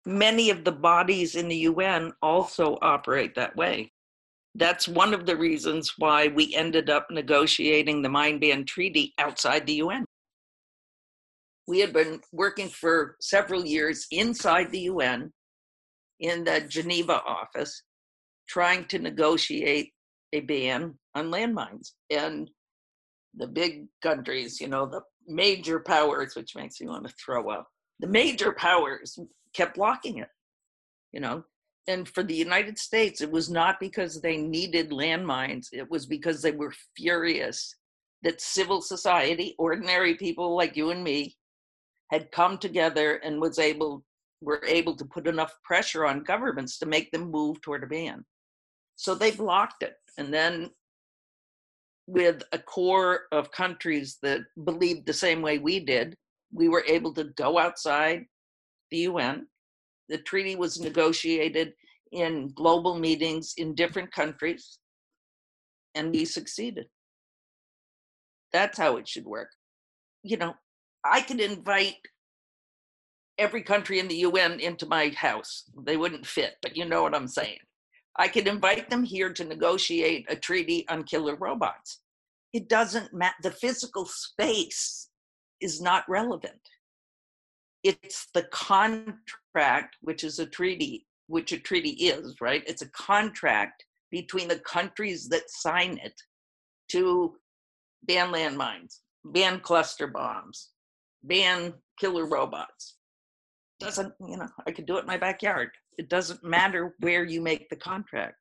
many 0.07 0.51
of 0.51 0.65
the 0.65 0.73
bodies 0.73 1.35
in 1.35 1.49
the 1.49 1.57
UN 1.71 2.13
also 2.23 2.79
operate 2.81 3.35
that 3.35 3.57
way. 3.57 3.93
That's 4.55 4.87
one 4.87 5.15
of 5.15 5.27
the 5.27 5.37
reasons 5.37 5.95
why 5.99 6.29
we 6.29 6.55
ended 6.55 6.91
up 6.91 7.09
negotiating 7.11 8.03
the 8.03 8.09
Mine 8.09 8.39
Ban 8.39 8.65
Treaty 8.67 9.15
outside 9.19 9.67
the 9.67 9.75
UN. 9.75 10.05
We 11.67 11.81
had 11.81 11.93
been 11.93 12.21
working 12.33 12.69
for 12.69 13.17
several 13.21 13.65
years 13.65 14.07
inside 14.11 14.71
the 14.71 14.81
UN 14.81 15.33
in 16.21 16.45
the 16.45 16.61
Geneva 16.61 17.23
office, 17.23 17.83
trying 18.49 18.87
to 18.87 18.99
negotiate 18.99 19.93
a 20.33 20.41
ban 20.41 20.95
on 21.15 21.31
landmines. 21.31 21.93
And 22.11 22.51
the 23.35 23.47
big 23.47 23.87
countries, 24.03 24.61
you 24.61 24.69
know, 24.69 24.87
the 24.87 25.03
major 25.27 25.81
powers, 25.81 26.35
which 26.35 26.57
makes 26.57 26.81
me 26.81 26.89
want 26.89 27.07
to 27.07 27.15
throw 27.15 27.51
up, 27.51 27.69
the 28.01 28.07
major 28.07 28.53
powers 28.53 29.19
kept 29.55 29.77
blocking 29.77 30.19
it, 30.19 30.29
you 31.13 31.21
know. 31.21 31.45
And 31.89 32.09
for 32.09 32.23
the 32.23 32.35
United 32.35 32.79
States, 32.79 33.21
it 33.21 33.31
was 33.31 33.51
not 33.51 33.81
because 33.81 34.21
they 34.21 34.37
needed 34.37 34.91
landmines, 34.91 35.69
it 35.73 35.91
was 35.91 36.07
because 36.07 36.43
they 36.43 36.53
were 36.53 36.73
furious 36.97 37.75
that 38.23 38.41
civil 38.41 38.81
society, 38.81 39.55
ordinary 39.59 40.15
people 40.15 40.57
like 40.57 40.77
you 40.77 40.91
and 40.91 41.03
me, 41.03 41.37
had 42.13 42.31
come 42.31 42.59
together 42.59 43.17
and 43.25 43.41
was 43.41 43.59
able 43.59 44.05
were 44.43 44.63
able 44.67 44.95
to 44.97 45.05
put 45.05 45.27
enough 45.27 45.57
pressure 45.63 46.05
on 46.05 46.25
governments 46.25 46.79
to 46.79 46.87
make 46.87 47.11
them 47.11 47.31
move 47.31 47.61
toward 47.61 47.85
a 47.85 47.87
ban. 47.87 48.25
So 48.97 49.15
they 49.15 49.31
blocked 49.31 49.83
it. 49.83 49.95
And 50.19 50.35
then 50.35 50.71
with 52.07 52.43
a 52.53 52.59
core 52.59 53.23
of 53.31 53.53
countries 53.53 54.19
that 54.23 54.41
believed 54.65 55.07
the 55.07 55.13
same 55.13 55.43
way 55.43 55.59
we 55.59 55.79
did, 55.79 56.17
we 56.53 56.69
were 56.69 56.85
able 56.87 57.15
to 57.15 57.25
go 57.37 57.59
outside 57.59 58.27
the 58.91 58.99
UN. 58.99 59.47
The 60.09 60.19
treaty 60.19 60.57
was 60.57 60.81
negotiated 60.81 61.73
in 62.11 62.53
global 62.55 62.99
meetings 62.99 63.55
in 63.57 63.75
different 63.75 64.13
countries, 64.13 64.79
and 65.95 66.13
we 66.13 66.25
succeeded. 66.25 66.87
That's 68.53 68.77
how 68.77 68.97
it 68.97 69.09
should 69.09 69.25
work. 69.25 69.49
You 70.23 70.37
know, 70.37 70.55
I 71.05 71.21
could 71.21 71.41
invite 71.41 71.97
every 73.39 73.63
country 73.63 73.99
in 73.99 74.09
the 74.09 74.17
UN 74.17 74.61
into 74.61 74.87
my 74.87 75.09
house. 75.11 75.65
They 75.85 75.97
wouldn't 75.97 76.27
fit, 76.27 76.55
but 76.63 76.77
you 76.77 76.85
know 76.85 77.03
what 77.03 77.15
I'm 77.15 77.29
saying. 77.29 77.59
I 78.17 78.29
could 78.29 78.47
invite 78.47 78.91
them 78.91 79.03
here 79.03 79.33
to 79.33 79.45
negotiate 79.45 80.27
a 80.29 80.37
treaty 80.37 80.87
on 80.89 81.05
killer 81.05 81.37
robots. 81.37 82.01
It 82.53 82.69
doesn't 82.69 83.15
matter. 83.15 83.35
The 83.43 83.51
physical 83.51 84.05
space 84.05 85.09
is 85.61 85.81
not 85.81 86.09
relevant. 86.09 86.61
It's 87.83 88.29
the 88.35 88.45
contract, 88.53 89.97
which 90.03 90.23
is 90.23 90.39
a 90.39 90.47
treaty, 90.47 91.07
which 91.27 91.53
a 91.53 91.59
treaty 91.59 91.91
is, 91.91 92.37
right? 92.41 92.63
It's 92.67 92.83
a 92.83 92.91
contract 92.91 93.85
between 94.11 94.49
the 94.49 94.59
countries 94.59 95.29
that 95.31 95.51
sign 95.51 95.99
it 96.05 96.15
to 96.91 97.35
ban 98.05 98.31
landmines, 98.31 98.99
ban 99.25 99.61
cluster 99.61 100.07
bombs, 100.07 100.72
ban 101.25 101.75
killer 101.99 102.27
robots. 102.27 102.97
Doesn't, 103.81 104.13
you 104.21 104.37
know, 104.37 104.49
I 104.67 104.71
could 104.71 104.87
do 104.87 104.97
it 104.97 105.01
in 105.01 105.07
my 105.07 105.17
backyard. 105.17 105.71
It 105.99 106.09
doesn't 106.09 106.45
matter 106.45 106.95
where 107.01 107.25
you 107.25 107.41
make 107.41 107.69
the 107.69 107.77
contract. 107.77 108.37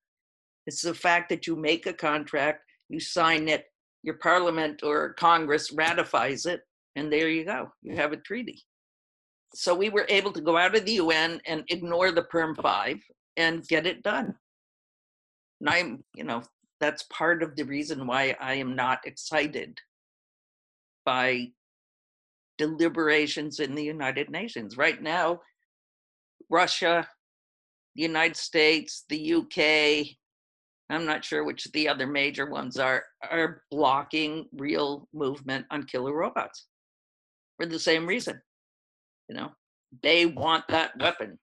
It's 0.68 0.82
the 0.82 0.94
fact 0.94 1.30
that 1.30 1.48
you 1.48 1.56
make 1.56 1.86
a 1.86 1.94
contract, 1.94 2.64
you 2.90 3.00
sign 3.00 3.48
it, 3.48 3.66
your 4.04 4.16
parliament 4.16 4.82
or 4.84 5.14
Congress 5.14 5.72
ratifies 5.72 6.46
it, 6.46 6.62
and 6.96 7.12
there 7.12 7.30
you 7.30 7.46
go. 7.46 7.72
You 7.82 7.96
have 7.96 8.14
a 8.14 8.18
treaty. 8.18 8.62
So 9.54 9.76
we 9.76 9.90
were 9.90 10.06
able 10.08 10.32
to 10.32 10.42
go 10.42 10.58
out 10.58 10.76
of 10.76 10.86
the 10.86 10.94
UN 10.94 11.42
and 11.46 11.64
ignore 11.70 12.12
the 12.12 12.24
Perm 12.24 12.56
5 12.56 12.98
and 13.38 13.68
get 13.68 13.86
it 13.86 14.04
done. 14.04 14.36
And 15.60 15.70
I'm, 15.70 16.04
you 16.16 16.24
know, 16.24 16.44
that's 16.80 17.04
part 17.04 17.44
of 17.44 17.56
the 17.56 17.64
reason 17.64 18.08
why 18.08 18.36
I 18.40 18.56
am 18.56 18.76
not 18.76 19.06
excited 19.06 19.78
by 21.06 21.52
deliberations 22.62 23.60
in 23.60 23.74
the 23.74 23.84
United 23.84 24.30
Nations. 24.30 24.78
Right 24.78 25.02
now, 25.02 25.42
Russia, 26.48 27.08
the 27.96 28.04
United 28.04 28.38
States, 28.38 29.04
the 29.10 29.34
UK, 29.34 30.16
I'm 30.92 31.08
not 31.08 31.26
sure 31.26 31.44
which 31.44 31.72
the 31.72 31.90
other 31.90 32.06
major 32.06 32.46
ones 32.46 32.78
are, 32.78 33.04
are 33.32 33.64
blocking 33.72 34.46
real 34.54 35.08
movement 35.12 35.66
on 35.72 35.84
killer 35.84 36.14
robots 36.14 36.68
for 37.58 37.66
the 37.66 37.80
same 37.80 38.06
reason. 38.06 38.40
You 39.28 39.38
know, 39.38 39.50
they 40.04 40.28
want 40.28 40.66
that 40.68 40.92
weapon 41.00 41.40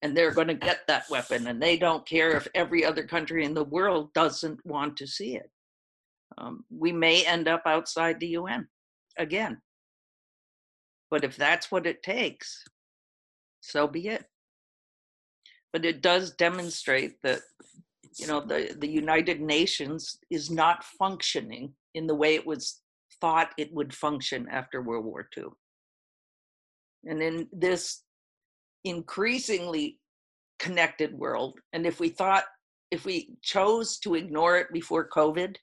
and 0.00 0.16
they're 0.16 0.30
going 0.30 0.48
to 0.48 0.54
get 0.54 0.86
that 0.86 1.04
weapon 1.10 1.48
and 1.48 1.60
they 1.60 1.76
don't 1.76 2.08
care 2.08 2.30
if 2.30 2.48
every 2.54 2.82
other 2.82 3.04
country 3.06 3.44
in 3.44 3.52
the 3.52 3.64
world 3.64 4.10
doesn't 4.14 4.64
want 4.64 4.96
to 4.96 5.06
see 5.06 5.36
it. 5.36 5.50
Um, 6.38 6.64
we 6.70 6.92
may 6.92 7.26
end 7.26 7.46
up 7.46 7.62
outside 7.66 8.18
the 8.20 8.28
UN 8.28 8.68
again. 9.18 9.60
But 11.10 11.24
if 11.24 11.36
that's 11.36 11.70
what 11.70 11.86
it 11.86 12.02
takes, 12.02 12.64
so 13.60 13.86
be 13.86 14.08
it. 14.08 14.24
But 15.72 15.84
it 15.84 16.02
does 16.02 16.32
demonstrate 16.32 17.20
that, 17.22 17.40
you 18.16 18.26
know, 18.26 18.40
the, 18.40 18.76
the 18.78 18.88
United 18.88 19.40
Nations 19.40 20.18
is 20.30 20.50
not 20.50 20.84
functioning 20.84 21.74
in 21.94 22.06
the 22.06 22.14
way 22.14 22.34
it 22.34 22.46
was 22.46 22.80
thought 23.20 23.50
it 23.58 23.72
would 23.72 23.94
function 23.94 24.48
after 24.50 24.82
World 24.82 25.04
War 25.04 25.28
II. 25.36 25.44
And 27.04 27.22
in 27.22 27.48
this 27.52 28.02
increasingly 28.84 29.98
connected 30.58 31.12
world, 31.12 31.58
and 31.72 31.86
if 31.86 32.00
we 32.00 32.08
thought, 32.08 32.44
if 32.90 33.04
we 33.04 33.36
chose 33.42 33.98
to 34.00 34.14
ignore 34.14 34.58
it 34.58 34.72
before 34.72 35.08
COVID, 35.08 35.56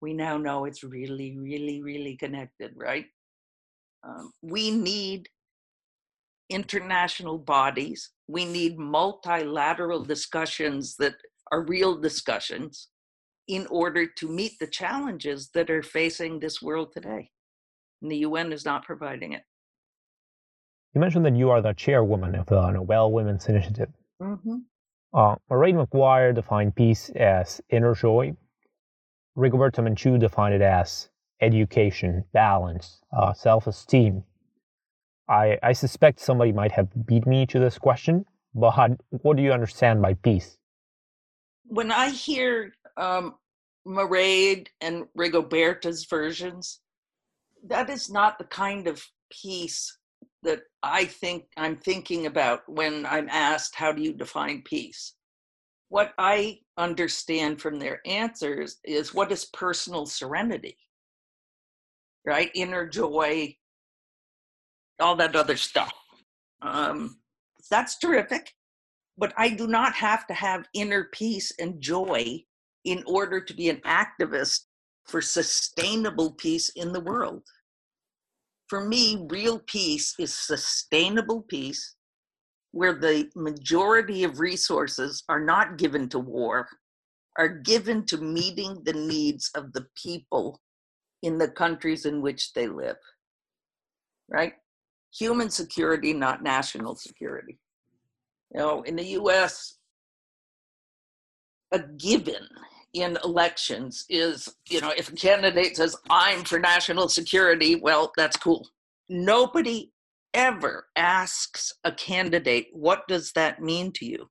we 0.00 0.12
now 0.12 0.36
know 0.36 0.66
it's 0.66 0.84
really, 0.84 1.36
really, 1.38 1.82
really 1.82 2.16
connected, 2.16 2.72
right? 2.76 3.06
Um, 4.06 4.32
we 4.42 4.70
need 4.70 5.28
international 6.50 7.38
bodies. 7.38 8.10
We 8.28 8.44
need 8.44 8.78
multilateral 8.78 10.04
discussions 10.04 10.96
that 10.96 11.14
are 11.50 11.64
real 11.64 11.96
discussions 11.96 12.88
in 13.48 13.66
order 13.66 14.06
to 14.06 14.28
meet 14.28 14.52
the 14.58 14.66
challenges 14.66 15.50
that 15.54 15.70
are 15.70 15.82
facing 15.82 16.38
this 16.38 16.62
world 16.62 16.92
today. 16.92 17.30
And 18.02 18.10
the 18.10 18.18
UN 18.18 18.52
is 18.52 18.64
not 18.64 18.84
providing 18.84 19.32
it. 19.32 19.42
You 20.94 21.00
mentioned 21.00 21.24
that 21.26 21.36
you 21.36 21.50
are 21.50 21.60
the 21.60 21.72
chairwoman 21.72 22.34
of 22.34 22.46
the 22.46 22.70
Nobel 22.70 23.10
Women's 23.10 23.46
Initiative. 23.46 23.88
Mm-hmm. 24.22 24.58
Uh, 25.12 25.36
Mairead 25.50 25.74
Maguire 25.74 26.32
defined 26.32 26.74
peace 26.74 27.10
as 27.16 27.60
inner 27.70 27.94
joy. 27.94 28.34
Rigoberta 29.36 29.80
Menchú 29.80 30.18
defined 30.18 30.54
it 30.54 30.62
as 30.62 31.08
education, 31.40 32.24
balance, 32.32 33.00
uh, 33.16 33.32
self 33.32 33.66
esteem. 33.66 34.24
I, 35.28 35.58
I 35.62 35.72
suspect 35.72 36.20
somebody 36.20 36.52
might 36.52 36.72
have 36.72 36.88
beat 37.06 37.26
me 37.26 37.46
to 37.46 37.58
this 37.58 37.78
question, 37.78 38.26
but 38.54 38.90
what 39.10 39.36
do 39.36 39.42
you 39.42 39.52
understand 39.52 40.02
by 40.02 40.14
peace? 40.14 40.58
When 41.66 41.90
I 41.90 42.10
hear 42.10 42.74
um, 42.96 43.34
Mairead 43.86 44.68
and 44.80 45.04
Rigoberta's 45.16 46.04
versions, 46.04 46.80
that 47.66 47.88
is 47.88 48.10
not 48.10 48.38
the 48.38 48.44
kind 48.44 48.86
of 48.86 49.02
peace 49.30 49.96
that 50.42 50.60
I 50.82 51.06
think 51.06 51.44
I'm 51.56 51.76
thinking 51.76 52.26
about 52.26 52.60
when 52.66 53.06
I'm 53.06 53.28
asked, 53.30 53.74
How 53.74 53.92
do 53.92 54.02
you 54.02 54.12
define 54.12 54.62
peace? 54.62 55.14
What 55.88 56.12
I 56.18 56.58
understand 56.76 57.60
from 57.60 57.78
their 57.78 58.00
answers 58.06 58.78
is 58.84 59.14
what 59.14 59.32
is 59.32 59.46
personal 59.46 60.06
serenity, 60.06 60.76
right? 62.24 62.50
Inner 62.54 62.86
joy, 62.86 63.56
all 65.00 65.16
that 65.16 65.36
other 65.36 65.56
stuff. 65.56 65.92
Um, 66.62 67.18
that's 67.70 67.98
terrific. 67.98 68.52
But 69.16 69.32
I 69.36 69.50
do 69.50 69.66
not 69.66 69.94
have 69.94 70.26
to 70.26 70.34
have 70.34 70.68
inner 70.74 71.04
peace 71.12 71.52
and 71.58 71.80
joy 71.80 72.42
in 72.84 73.02
order 73.06 73.40
to 73.40 73.54
be 73.54 73.70
an 73.70 73.80
activist 73.86 74.60
for 75.06 75.20
sustainable 75.20 76.32
peace 76.32 76.70
in 76.70 76.92
the 76.92 77.00
world. 77.00 77.42
For 78.68 78.84
me, 78.84 79.26
real 79.28 79.60
peace 79.66 80.14
is 80.18 80.34
sustainable 80.34 81.42
peace 81.42 81.96
where 82.72 82.94
the 82.94 83.30
majority 83.36 84.24
of 84.24 84.40
resources 84.40 85.22
are 85.28 85.40
not 85.40 85.78
given 85.78 86.08
to 86.08 86.18
war, 86.18 86.66
are 87.38 87.48
given 87.48 88.04
to 88.06 88.18
meeting 88.18 88.80
the 88.84 88.92
needs 88.92 89.50
of 89.54 89.72
the 89.72 89.86
people 89.94 90.60
in 91.24 91.38
the 91.38 91.48
countries 91.48 92.06
in 92.06 92.22
which 92.22 92.52
they 92.52 92.68
live. 92.68 92.96
Right? 94.28 94.54
human 95.16 95.50
security, 95.50 96.12
not 96.12 96.42
national 96.42 96.96
security. 96.96 97.58
You 98.52 98.60
know, 98.60 98.82
in 98.82 98.96
the 98.96 99.06
US, 99.20 99.78
a 101.72 101.80
given 101.80 102.46
in 102.92 103.18
elections 103.24 104.04
is, 104.08 104.48
you 104.68 104.80
know, 104.80 104.92
if 104.96 105.08
a 105.08 105.16
candidate 105.16 105.76
says, 105.76 105.96
I'm 106.10 106.44
for 106.44 106.58
national 106.58 107.08
security, 107.08 107.76
well, 107.76 108.12
that's 108.16 108.36
cool. 108.36 108.68
Nobody 109.08 109.92
ever 110.32 110.86
asks 110.96 111.72
a 111.84 111.92
candidate, 111.92 112.68
what 112.72 113.06
does 113.08 113.32
that 113.32 113.60
mean 113.60 113.92
to 113.92 114.06
you? 114.06 114.28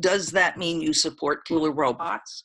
Does 0.00 0.30
that 0.32 0.58
mean 0.58 0.80
you 0.80 0.92
support 0.92 1.46
killer 1.46 1.70
robots? 1.70 2.44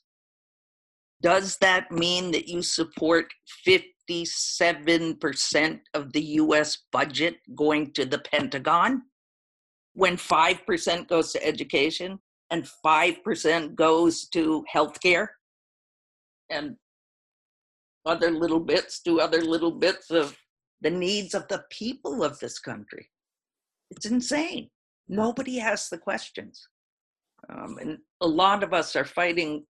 Does 1.22 1.58
that 1.58 1.92
mean 1.92 2.32
that 2.32 2.48
you 2.48 2.62
support 2.62 3.34
57% 3.68 5.80
of 5.94 6.14
the 6.14 6.22
US 6.22 6.78
budget 6.92 7.36
going 7.56 7.92
to 7.94 8.06
the 8.06 8.20
Pentagon 8.20 9.02
when 9.94 10.16
5% 10.16 11.08
goes 11.08 11.34
to 11.34 11.46
education 11.46 12.20
and 12.52 12.66
5% 12.86 13.76
goes 13.76 14.30
to 14.30 14.64
healthcare 14.74 15.28
and 16.50 16.78
other 18.06 18.32
little 18.32 18.62
bits 18.62 19.02
to 19.02 19.20
other 19.20 19.42
little 19.42 19.72
bits 19.72 20.10
of 20.10 20.38
the 20.82 20.90
needs 20.90 21.34
of 21.34 21.46
the 21.50 21.66
people 21.70 22.24
of 22.24 22.40
this 22.40 22.60
country? 22.60 23.10
It's 23.92 24.06
insane. 24.06 24.70
Nobody 25.10 25.60
has 25.60 25.90
the 25.90 25.98
questions. 25.98 26.66
Um, 27.50 27.78
and 27.82 27.98
a 28.22 28.28
lot 28.28 28.64
of 28.64 28.74
us 28.74 28.96
are 28.96 29.06
fighting 29.06 29.66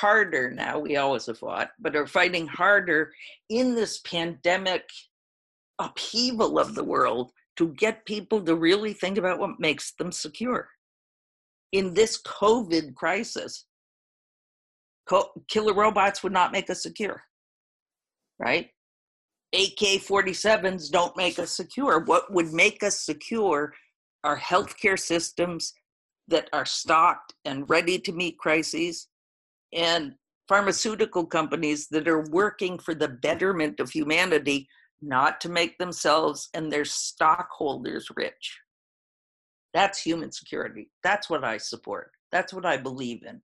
harder 0.00 0.50
now, 0.50 0.78
we 0.78 0.96
always 0.96 1.26
have 1.26 1.38
fought, 1.38 1.70
but 1.78 1.94
are 1.94 2.06
fighting 2.06 2.46
harder 2.46 3.12
in 3.48 3.74
this 3.74 4.00
pandemic 4.00 4.88
upheaval 5.78 6.58
of 6.58 6.74
the 6.74 6.84
world 6.84 7.32
to 7.56 7.68
get 7.74 8.04
people 8.04 8.42
to 8.42 8.56
really 8.56 8.92
think 8.92 9.18
about 9.18 9.38
what 9.38 9.60
makes 9.60 9.92
them 9.94 10.10
secure. 10.10 10.68
In 11.72 11.94
this 11.94 12.20
COVID 12.22 12.94
crisis, 12.94 13.66
co- 15.06 15.30
killer 15.48 15.74
robots 15.74 16.22
would 16.22 16.32
not 16.32 16.52
make 16.52 16.70
us 16.70 16.82
secure, 16.82 17.22
right? 18.38 18.70
AK 19.52 20.02
47s 20.02 20.90
don't 20.90 21.16
make 21.16 21.38
us 21.38 21.56
secure. 21.56 22.00
What 22.00 22.32
would 22.32 22.52
make 22.52 22.82
us 22.82 23.00
secure 23.00 23.72
are 24.24 24.38
healthcare 24.38 24.98
systems 24.98 25.72
that 26.26 26.48
are 26.52 26.66
stocked 26.66 27.34
and 27.44 27.68
ready 27.70 27.98
to 28.00 28.12
meet 28.12 28.38
crises 28.38 29.08
and 29.74 30.14
pharmaceutical 30.48 31.26
companies 31.26 31.88
that 31.88 32.08
are 32.08 32.24
working 32.30 32.78
for 32.78 32.94
the 32.94 33.08
betterment 33.08 33.80
of 33.80 33.90
humanity, 33.90 34.68
not 35.02 35.40
to 35.40 35.48
make 35.48 35.78
themselves 35.78 36.48
and 36.54 36.70
their 36.70 36.84
stockholders 36.84 38.08
rich. 38.16 38.58
That's 39.72 40.00
human 40.00 40.30
security. 40.30 40.90
That's 41.02 41.28
what 41.28 41.44
I 41.44 41.58
support. 41.58 42.12
That's 42.30 42.52
what 42.52 42.64
I 42.64 42.76
believe 42.76 43.22
in, 43.24 43.42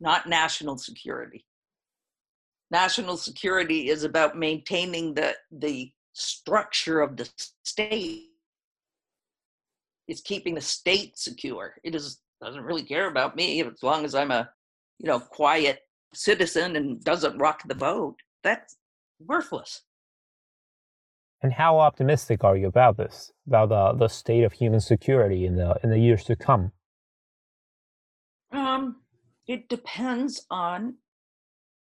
not 0.00 0.28
national 0.28 0.78
security. 0.78 1.44
National 2.70 3.16
security 3.16 3.88
is 3.88 4.04
about 4.04 4.36
maintaining 4.36 5.14
the, 5.14 5.34
the 5.50 5.92
structure 6.12 7.00
of 7.00 7.16
the 7.16 7.28
state. 7.64 8.24
It's 10.08 10.20
keeping 10.20 10.54
the 10.54 10.60
state 10.60 11.18
secure. 11.18 11.74
It 11.82 11.94
is, 11.94 12.20
doesn't 12.42 12.64
really 12.64 12.82
care 12.82 13.08
about 13.08 13.36
me 13.36 13.62
as 13.62 13.82
long 13.82 14.04
as 14.04 14.14
I'm 14.14 14.30
a 14.30 14.50
you 14.98 15.08
know, 15.08 15.20
quiet 15.20 15.80
citizen 16.12 16.76
and 16.76 17.02
doesn't 17.02 17.38
rock 17.38 17.62
the 17.66 17.74
boat, 17.74 18.16
that's 18.42 18.76
worthless. 19.18 19.82
And 21.42 21.52
how 21.52 21.78
optimistic 21.78 22.42
are 22.42 22.56
you 22.56 22.66
about 22.66 22.96
this, 22.96 23.32
about 23.46 23.68
the, 23.68 23.98
the 23.98 24.08
state 24.08 24.44
of 24.44 24.54
human 24.54 24.80
security 24.80 25.44
in 25.44 25.56
the 25.56 25.78
in 25.82 25.90
the 25.90 25.98
years 25.98 26.24
to 26.24 26.36
come? 26.36 26.72
Um, 28.50 28.96
it 29.46 29.68
depends 29.68 30.46
on 30.50 30.94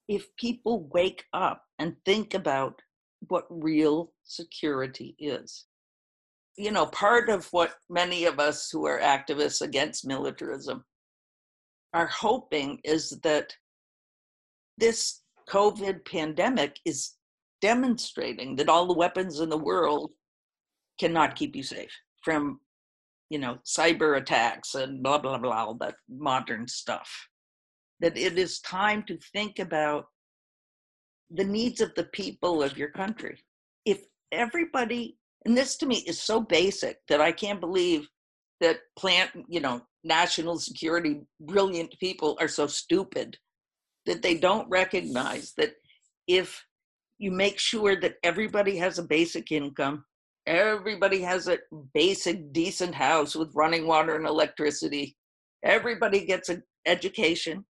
if 0.08 0.36
people 0.36 0.90
wake 0.92 1.24
up 1.34 1.64
and 1.80 1.96
think 2.04 2.34
about 2.34 2.82
what 3.28 3.46
real 3.50 4.12
security 4.24 5.16
is. 5.20 5.66
You 6.58 6.72
know, 6.72 6.88
part 6.88 7.30
of 7.30 7.48
what 7.52 7.76
many 7.90 8.26
of 8.26 8.40
us 8.40 8.70
who 8.70 8.86
are 8.86 9.00
activists 9.00 9.62
against 9.62 10.08
militarism 10.08 10.84
are 11.94 12.08
hoping 12.08 12.80
is 12.84 13.12
that 13.24 13.54
this 14.78 15.22
COVID 15.50 16.06
pandemic 16.06 16.80
is 16.86 17.14
demonstrating 17.62 18.56
that 18.58 18.70
all 18.70 18.86
the 18.86 18.94
weapons 18.94 19.40
in 19.40 19.50
the 19.50 19.58
world 19.58 20.12
cannot 21.00 21.36
keep 21.36 21.56
you 21.56 21.64
safe 21.64 21.92
from, 22.24 22.60
you 23.30 23.40
know, 23.40 23.58
cyber 23.66 24.18
attacks 24.18 24.76
and 24.76 25.02
blah, 25.02 25.18
blah, 25.18 25.38
blah, 25.38 25.52
all 25.52 25.74
that 25.76 25.96
modern 26.10 26.68
stuff. 26.68 27.10
That 28.00 28.18
it 28.18 28.38
is 28.38 28.60
time 28.60 29.04
to 29.08 29.18
think 29.34 29.60
about 29.60 30.06
the 31.32 31.44
needs 31.44 31.82
of 31.82 31.94
the 31.96 32.06
people 32.06 32.62
of 32.62 32.78
your 32.78 32.90
country. 32.90 33.38
If 33.86 34.02
everybody, 34.32 35.18
and 35.46 35.58
this 35.58 35.78
to 35.78 35.86
me 35.86 35.98
is 36.08 36.22
so 36.22 36.40
basic 36.40 36.98
that 37.10 37.22
I 37.22 37.32
can't 37.32 37.60
believe 37.60 38.08
that 38.60 38.78
plant, 38.98 39.32
you 39.48 39.60
know, 39.60 39.82
national 40.08 40.58
security 40.58 41.22
brilliant 41.42 41.94
people 42.00 42.38
are 42.40 42.48
so 42.48 42.66
stupid 42.66 43.38
that 44.06 44.22
they 44.22 44.36
don't 44.36 44.70
recognize 44.70 45.54
that 45.58 45.74
if 46.28 46.66
you 47.20 47.32
make 47.32 47.60
sure 47.60 48.00
that 48.00 48.16
everybody 48.24 48.78
has 48.78 49.00
a 49.00 49.04
basic 49.04 49.52
income, 49.52 50.06
everybody 50.46 51.22
has 51.22 51.48
a 51.48 51.60
basic 51.94 52.54
decent 52.54 52.96
house 52.96 53.36
with 53.36 53.54
running 53.56 53.86
water 53.86 54.16
and 54.16 54.26
electricity, 54.26 55.16
everybody 55.64 56.26
gets 56.26 56.50
an 56.50 56.64
education, 56.86 57.66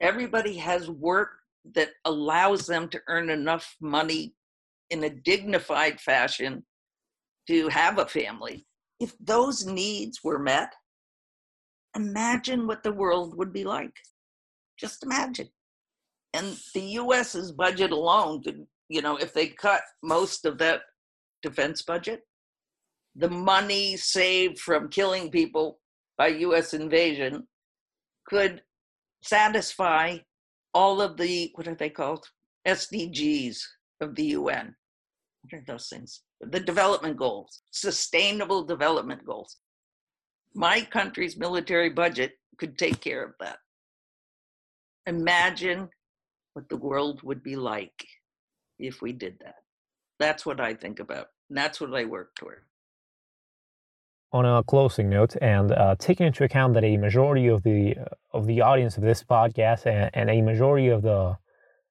everybody 0.00 0.56
has 0.56 0.88
work 0.88 1.30
that 1.74 1.90
allows 2.04 2.66
them 2.66 2.88
to 2.88 3.00
earn 3.08 3.30
enough 3.30 3.76
money 3.80 4.34
in 4.90 5.04
a 5.04 5.10
dignified 5.10 6.00
fashion 6.00 6.64
to 7.46 7.68
have 7.68 7.98
a 7.98 8.06
family. 8.06 8.66
If 9.00 9.14
those 9.20 9.66
needs 9.66 10.20
were 10.22 10.38
met, 10.38 10.72
imagine 11.98 12.66
what 12.66 12.82
the 12.82 12.92
world 12.92 13.36
would 13.36 13.52
be 13.52 13.64
like. 13.64 13.96
Just 14.78 15.02
imagine. 15.02 15.48
And 16.32 16.56
the 16.74 16.86
US's 17.02 17.52
budget 17.52 17.90
alone 17.90 18.42
you 18.88 19.02
know, 19.02 19.16
if 19.16 19.34
they 19.34 19.48
cut 19.48 19.82
most 20.02 20.44
of 20.46 20.58
that 20.58 20.80
defense 21.42 21.82
budget, 21.82 22.22
the 23.16 23.28
money 23.28 23.96
saved 23.96 24.58
from 24.58 24.88
killing 24.88 25.30
people 25.30 25.78
by 26.16 26.28
US 26.28 26.72
invasion 26.74 27.46
could 28.26 28.62
satisfy 29.22 30.18
all 30.74 31.00
of 31.00 31.16
the, 31.16 31.50
what 31.54 31.68
are 31.68 31.74
they 31.74 31.90
called? 31.90 32.24
SDGs 32.66 33.58
of 34.00 34.14
the 34.14 34.26
UN. 34.38 34.74
What 35.42 35.58
are 35.58 35.64
those 35.66 35.88
things? 35.88 36.22
The 36.40 36.60
development 36.60 37.16
goals, 37.16 37.62
sustainable 37.72 38.64
development 38.64 39.24
goals 39.26 39.56
my 40.54 40.80
country's 40.80 41.36
military 41.36 41.90
budget 41.90 42.38
could 42.56 42.78
take 42.78 43.00
care 43.00 43.24
of 43.24 43.34
that. 43.40 43.58
Imagine 45.06 45.88
what 46.52 46.68
the 46.68 46.76
world 46.76 47.22
would 47.22 47.42
be 47.42 47.56
like 47.56 48.06
if 48.78 49.00
we 49.00 49.12
did 49.12 49.38
that. 49.40 49.56
That's 50.18 50.44
what 50.44 50.60
I 50.60 50.74
think 50.74 51.00
about. 51.00 51.28
That's 51.50 51.80
what 51.80 51.94
I 51.94 52.04
work 52.04 52.34
toward. 52.34 52.62
On 54.32 54.44
a 54.44 54.62
closing 54.62 55.08
note, 55.08 55.36
and 55.40 55.72
uh, 55.72 55.94
taking 55.98 56.26
into 56.26 56.44
account 56.44 56.74
that 56.74 56.84
a 56.84 56.98
majority 56.98 57.46
of 57.46 57.62
the 57.62 57.94
of 58.34 58.46
the 58.46 58.60
audience 58.60 58.98
of 58.98 59.02
this 59.02 59.22
podcast 59.22 59.86
and, 59.86 60.10
and 60.12 60.28
a 60.28 60.42
majority 60.42 60.88
of 60.88 61.00
the 61.00 61.38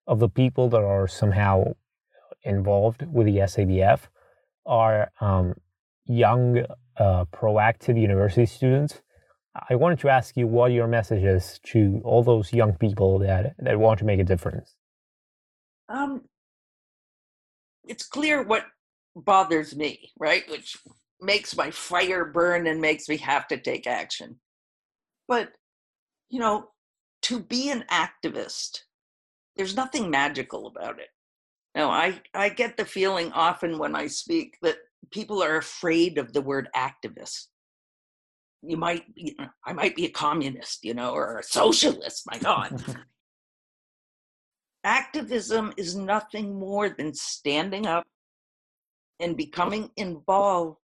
of 0.06 0.20
the 0.20 0.30
people 0.30 0.70
that 0.70 0.84
are 0.84 1.08
somehow 1.08 1.74
involved 2.44 3.06
with 3.12 3.26
the 3.26 3.38
SABF 3.38 4.02
are 4.68 5.12
um, 5.20 5.56
young 6.06 6.64
uh, 7.00 7.26
proactive 7.26 8.00
university 8.00 8.46
students. 8.46 9.02
I 9.70 9.76
wanted 9.76 10.00
to 10.00 10.10
ask 10.10 10.38
you 10.38 10.48
what 10.48 10.72
your 10.72 10.88
message 10.88 11.24
is 11.24 11.60
to 11.68 12.02
all 12.04 12.24
those 12.24 12.54
young 12.54 12.74
people 12.74 13.20
that, 13.20 13.56
that 13.60 13.80
want 13.80 14.00
to 14.00 14.06
make 14.06 14.20
a 14.20 14.24
difference. 14.24 14.76
Um, 15.90 16.24
it's 17.88 18.06
clear 18.06 18.44
what 18.44 18.66
bothers 19.16 19.76
me, 19.76 20.12
right? 20.20 20.48
Which 20.50 20.78
makes 21.20 21.56
my 21.56 21.72
fire 21.72 22.26
burn 22.26 22.68
and 22.68 22.80
makes 22.80 23.10
me 23.10 23.18
have 23.18 23.48
to 23.48 23.58
take 23.58 23.88
action. 23.88 24.40
But, 25.28 25.52
you 26.30 26.40
know, 26.40 26.70
to 27.24 27.40
be 27.40 27.72
an 27.72 27.86
activist, 27.90 28.82
there's 29.56 29.76
nothing 29.76 30.12
magical 30.12 30.68
about 30.68 31.00
it. 31.00 31.10
No, 31.74 31.90
I, 31.90 32.22
I 32.34 32.50
get 32.50 32.78
the 32.78 32.86
feeling 32.86 33.32
often 33.34 33.78
when 33.78 33.96
I 33.96 34.08
speak 34.08 34.58
that 34.62 34.78
people 35.12 35.44
are 35.44 35.58
afraid 35.58 36.18
of 36.18 36.34
the 36.34 36.42
word 36.42 36.70
activist. 36.76 37.48
You 38.62 38.78
might, 38.78 39.14
be, 39.14 39.36
uh, 39.40 39.48
I 39.66 39.74
might 39.74 39.96
be 39.96 40.06
a 40.06 40.12
communist, 40.12 40.84
you 40.84 40.94
know, 40.94 41.12
or 41.12 41.40
a 41.40 41.44
socialist. 41.44 42.24
My 42.30 42.40
God. 42.40 42.84
Activism 44.84 45.74
is 45.78 45.96
nothing 45.96 46.58
more 46.58 46.90
than 46.90 47.14
standing 47.14 47.86
up 47.86 48.06
and 49.20 49.36
becoming 49.36 49.90
involved 49.98 50.78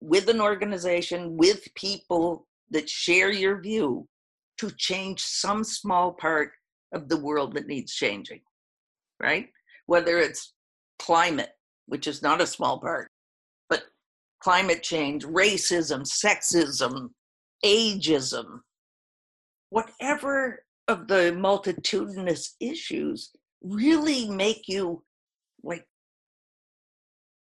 with 0.00 0.28
an 0.28 0.40
organization, 0.40 1.36
with 1.36 1.66
people 1.74 2.46
that 2.70 2.88
share 2.88 3.30
your 3.30 3.60
view 3.60 4.08
to 4.58 4.70
change 4.76 5.22
some 5.22 5.64
small 5.64 6.12
part 6.12 6.52
of 6.92 7.08
the 7.08 7.16
world 7.16 7.54
that 7.54 7.66
needs 7.66 7.92
changing, 7.92 8.40
right? 9.20 9.48
Whether 9.86 10.18
it's 10.18 10.54
climate, 10.98 11.50
which 11.86 12.06
is 12.06 12.22
not 12.22 12.40
a 12.40 12.46
small 12.46 12.80
part, 12.80 13.10
climate 14.44 14.82
change, 14.82 15.24
racism, 15.24 16.02
sexism, 16.02 17.08
ageism, 17.64 18.60
whatever 19.70 20.62
of 20.86 21.08
the 21.08 21.32
multitudinous 21.32 22.54
issues 22.60 23.30
really 23.62 24.28
make 24.28 24.68
you 24.68 25.02
like 25.62 25.86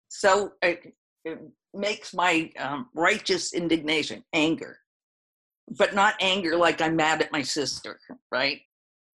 so 0.08 0.50
it, 0.60 0.92
it 1.24 1.38
makes 1.72 2.12
my 2.12 2.50
um, 2.58 2.88
righteous 2.94 3.54
indignation 3.54 4.24
anger. 4.32 4.78
But 5.78 5.94
not 5.94 6.14
anger 6.20 6.56
like 6.56 6.80
i'm 6.80 6.96
mad 6.96 7.22
at 7.22 7.30
my 7.30 7.42
sister 7.42 8.00
right? 8.32 8.60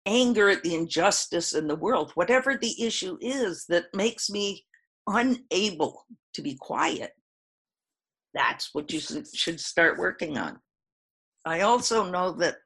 Anger 0.07 0.49
at 0.49 0.65
the 0.65 0.75
injustice 0.75 1.55
in 1.55 1.69
the 1.69 1.77
world 1.77 2.11
whatever 2.17 2.57
the 2.57 2.83
issue 2.83 3.17
is 3.21 3.67
that 3.69 3.85
makes 3.95 4.29
me 4.29 4.65
unable 5.07 6.05
to 6.35 6.43
be 6.43 6.57
quiet 6.61 7.13
that's 8.35 8.71
what 8.73 8.93
you 8.93 9.01
should 9.01 9.61
start 9.61 9.99
working 9.99 10.39
on 10.39 10.59
i 11.45 11.61
also 11.61 12.09
know 12.11 12.33
that 12.33 12.57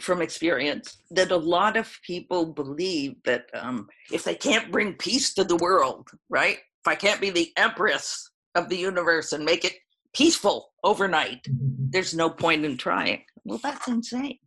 from 0.00 0.22
experience 0.22 0.98
that 1.10 1.30
a 1.30 1.36
lot 1.36 1.76
of 1.76 1.90
people 2.06 2.46
believe 2.46 3.16
that 3.24 3.46
um, 3.54 3.88
if 4.12 4.24
they 4.24 4.34
can't 4.34 4.70
bring 4.70 4.94
peace 4.94 5.34
to 5.34 5.44
the 5.44 5.56
world, 5.56 6.08
right? 6.28 6.58
If 6.58 6.88
I 6.88 6.94
can't 6.94 7.20
be 7.20 7.30
the 7.30 7.50
empress 7.56 8.30
of 8.54 8.68
the 8.68 8.76
universe 8.76 9.32
and 9.32 9.44
make 9.44 9.64
it 9.64 9.74
peaceful 10.14 10.70
overnight, 10.84 11.42
mm-hmm. 11.44 11.86
there's 11.90 12.14
no 12.14 12.30
point 12.30 12.64
in 12.64 12.76
trying. 12.76 13.22
Well, 13.44 13.60
that's 13.62 13.88
insane. 13.88 14.38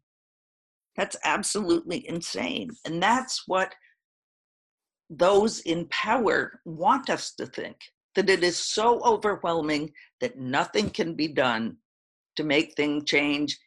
That's 0.96 1.18
absolutely 1.24 2.08
insane. 2.08 2.70
And 2.86 3.02
that's 3.02 3.44
what 3.48 3.74
those 5.10 5.60
in 5.62 5.88
power 5.90 6.60
want 6.66 7.10
us 7.10 7.34
to 7.36 7.46
think 7.46 7.78
that 8.16 8.30
it 8.30 8.44
is 8.44 8.58
so 8.58 9.02
overwhelming 9.04 9.92
that 10.20 10.38
nothing 10.38 10.90
can 10.90 11.16
be 11.16 11.28
done 11.28 11.78
to 12.36 12.44
make 12.44 12.74
things 12.76 13.06
change 13.06 13.58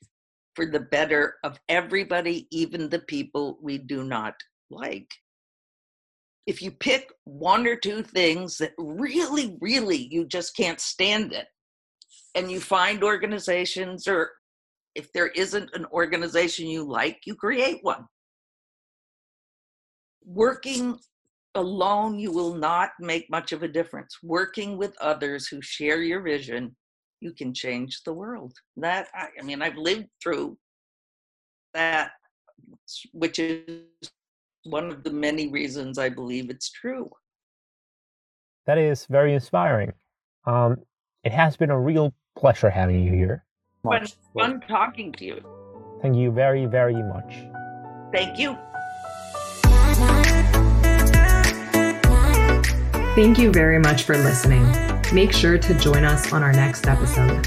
for 0.54 0.66
the 0.66 0.80
better 0.80 1.34
of 1.42 1.58
everybody, 1.68 2.46
even 2.50 2.88
the 2.88 3.00
people 3.00 3.58
we 3.60 3.78
do 3.78 4.04
not 4.04 4.34
like. 4.70 5.10
If 6.46 6.60
you 6.60 6.70
pick 6.70 7.10
one 7.24 7.66
or 7.66 7.76
two 7.76 8.02
things 8.02 8.58
that 8.58 8.72
really, 8.78 9.56
really 9.60 10.08
you 10.10 10.26
just 10.26 10.56
can't 10.56 10.80
stand 10.80 11.32
it, 11.32 11.46
and 12.34 12.50
you 12.50 12.60
find 12.60 13.02
organizations, 13.02 14.06
or 14.06 14.30
if 14.94 15.12
there 15.12 15.28
isn't 15.28 15.70
an 15.74 15.86
organization 15.86 16.66
you 16.66 16.84
like, 16.84 17.20
you 17.26 17.34
create 17.34 17.78
one. 17.82 18.04
Working 20.24 20.98
alone, 21.54 22.18
you 22.18 22.32
will 22.32 22.54
not 22.54 22.90
make 23.00 23.30
much 23.30 23.52
of 23.52 23.62
a 23.62 23.68
difference. 23.68 24.18
Working 24.22 24.76
with 24.76 24.96
others 25.00 25.46
who 25.46 25.60
share 25.62 26.02
your 26.02 26.20
vision 26.20 26.74
you 27.24 27.32
can 27.32 27.54
change 27.54 28.02
the 28.04 28.12
world. 28.12 28.52
That 28.76 29.08
I, 29.14 29.28
I 29.40 29.42
mean, 29.42 29.62
I've 29.62 29.78
lived 29.78 30.08
through 30.22 30.56
that, 31.72 32.12
which 33.12 33.38
is 33.38 33.80
one 34.64 34.90
of 34.90 35.02
the 35.02 35.10
many 35.10 35.48
reasons 35.48 35.98
I 35.98 36.10
believe 36.10 36.50
it's 36.50 36.70
true. 36.70 37.10
That 38.66 38.78
is 38.78 39.06
very 39.06 39.34
inspiring. 39.34 39.92
Um, 40.46 40.76
it 41.24 41.32
has 41.32 41.56
been 41.56 41.70
a 41.70 41.80
real 41.80 42.14
pleasure 42.36 42.70
having 42.70 43.02
you 43.02 43.12
here. 43.12 43.44
Fun, 43.82 44.06
fun 44.38 44.60
talking 44.68 45.12
to 45.12 45.24
you. 45.24 45.40
Thank 46.00 46.16
you 46.16 46.30
very, 46.30 46.66
very 46.66 47.02
much. 47.02 47.34
Thank 48.12 48.38
you. 48.38 48.56
Thank 53.14 53.38
you 53.38 53.52
very 53.52 53.78
much 53.78 54.02
for 54.02 54.18
listening. 54.18 54.66
Make 55.12 55.32
sure 55.32 55.56
to 55.56 55.74
join 55.74 56.04
us 56.04 56.32
on 56.32 56.42
our 56.42 56.52
next 56.52 56.88
episode. 56.88 57.46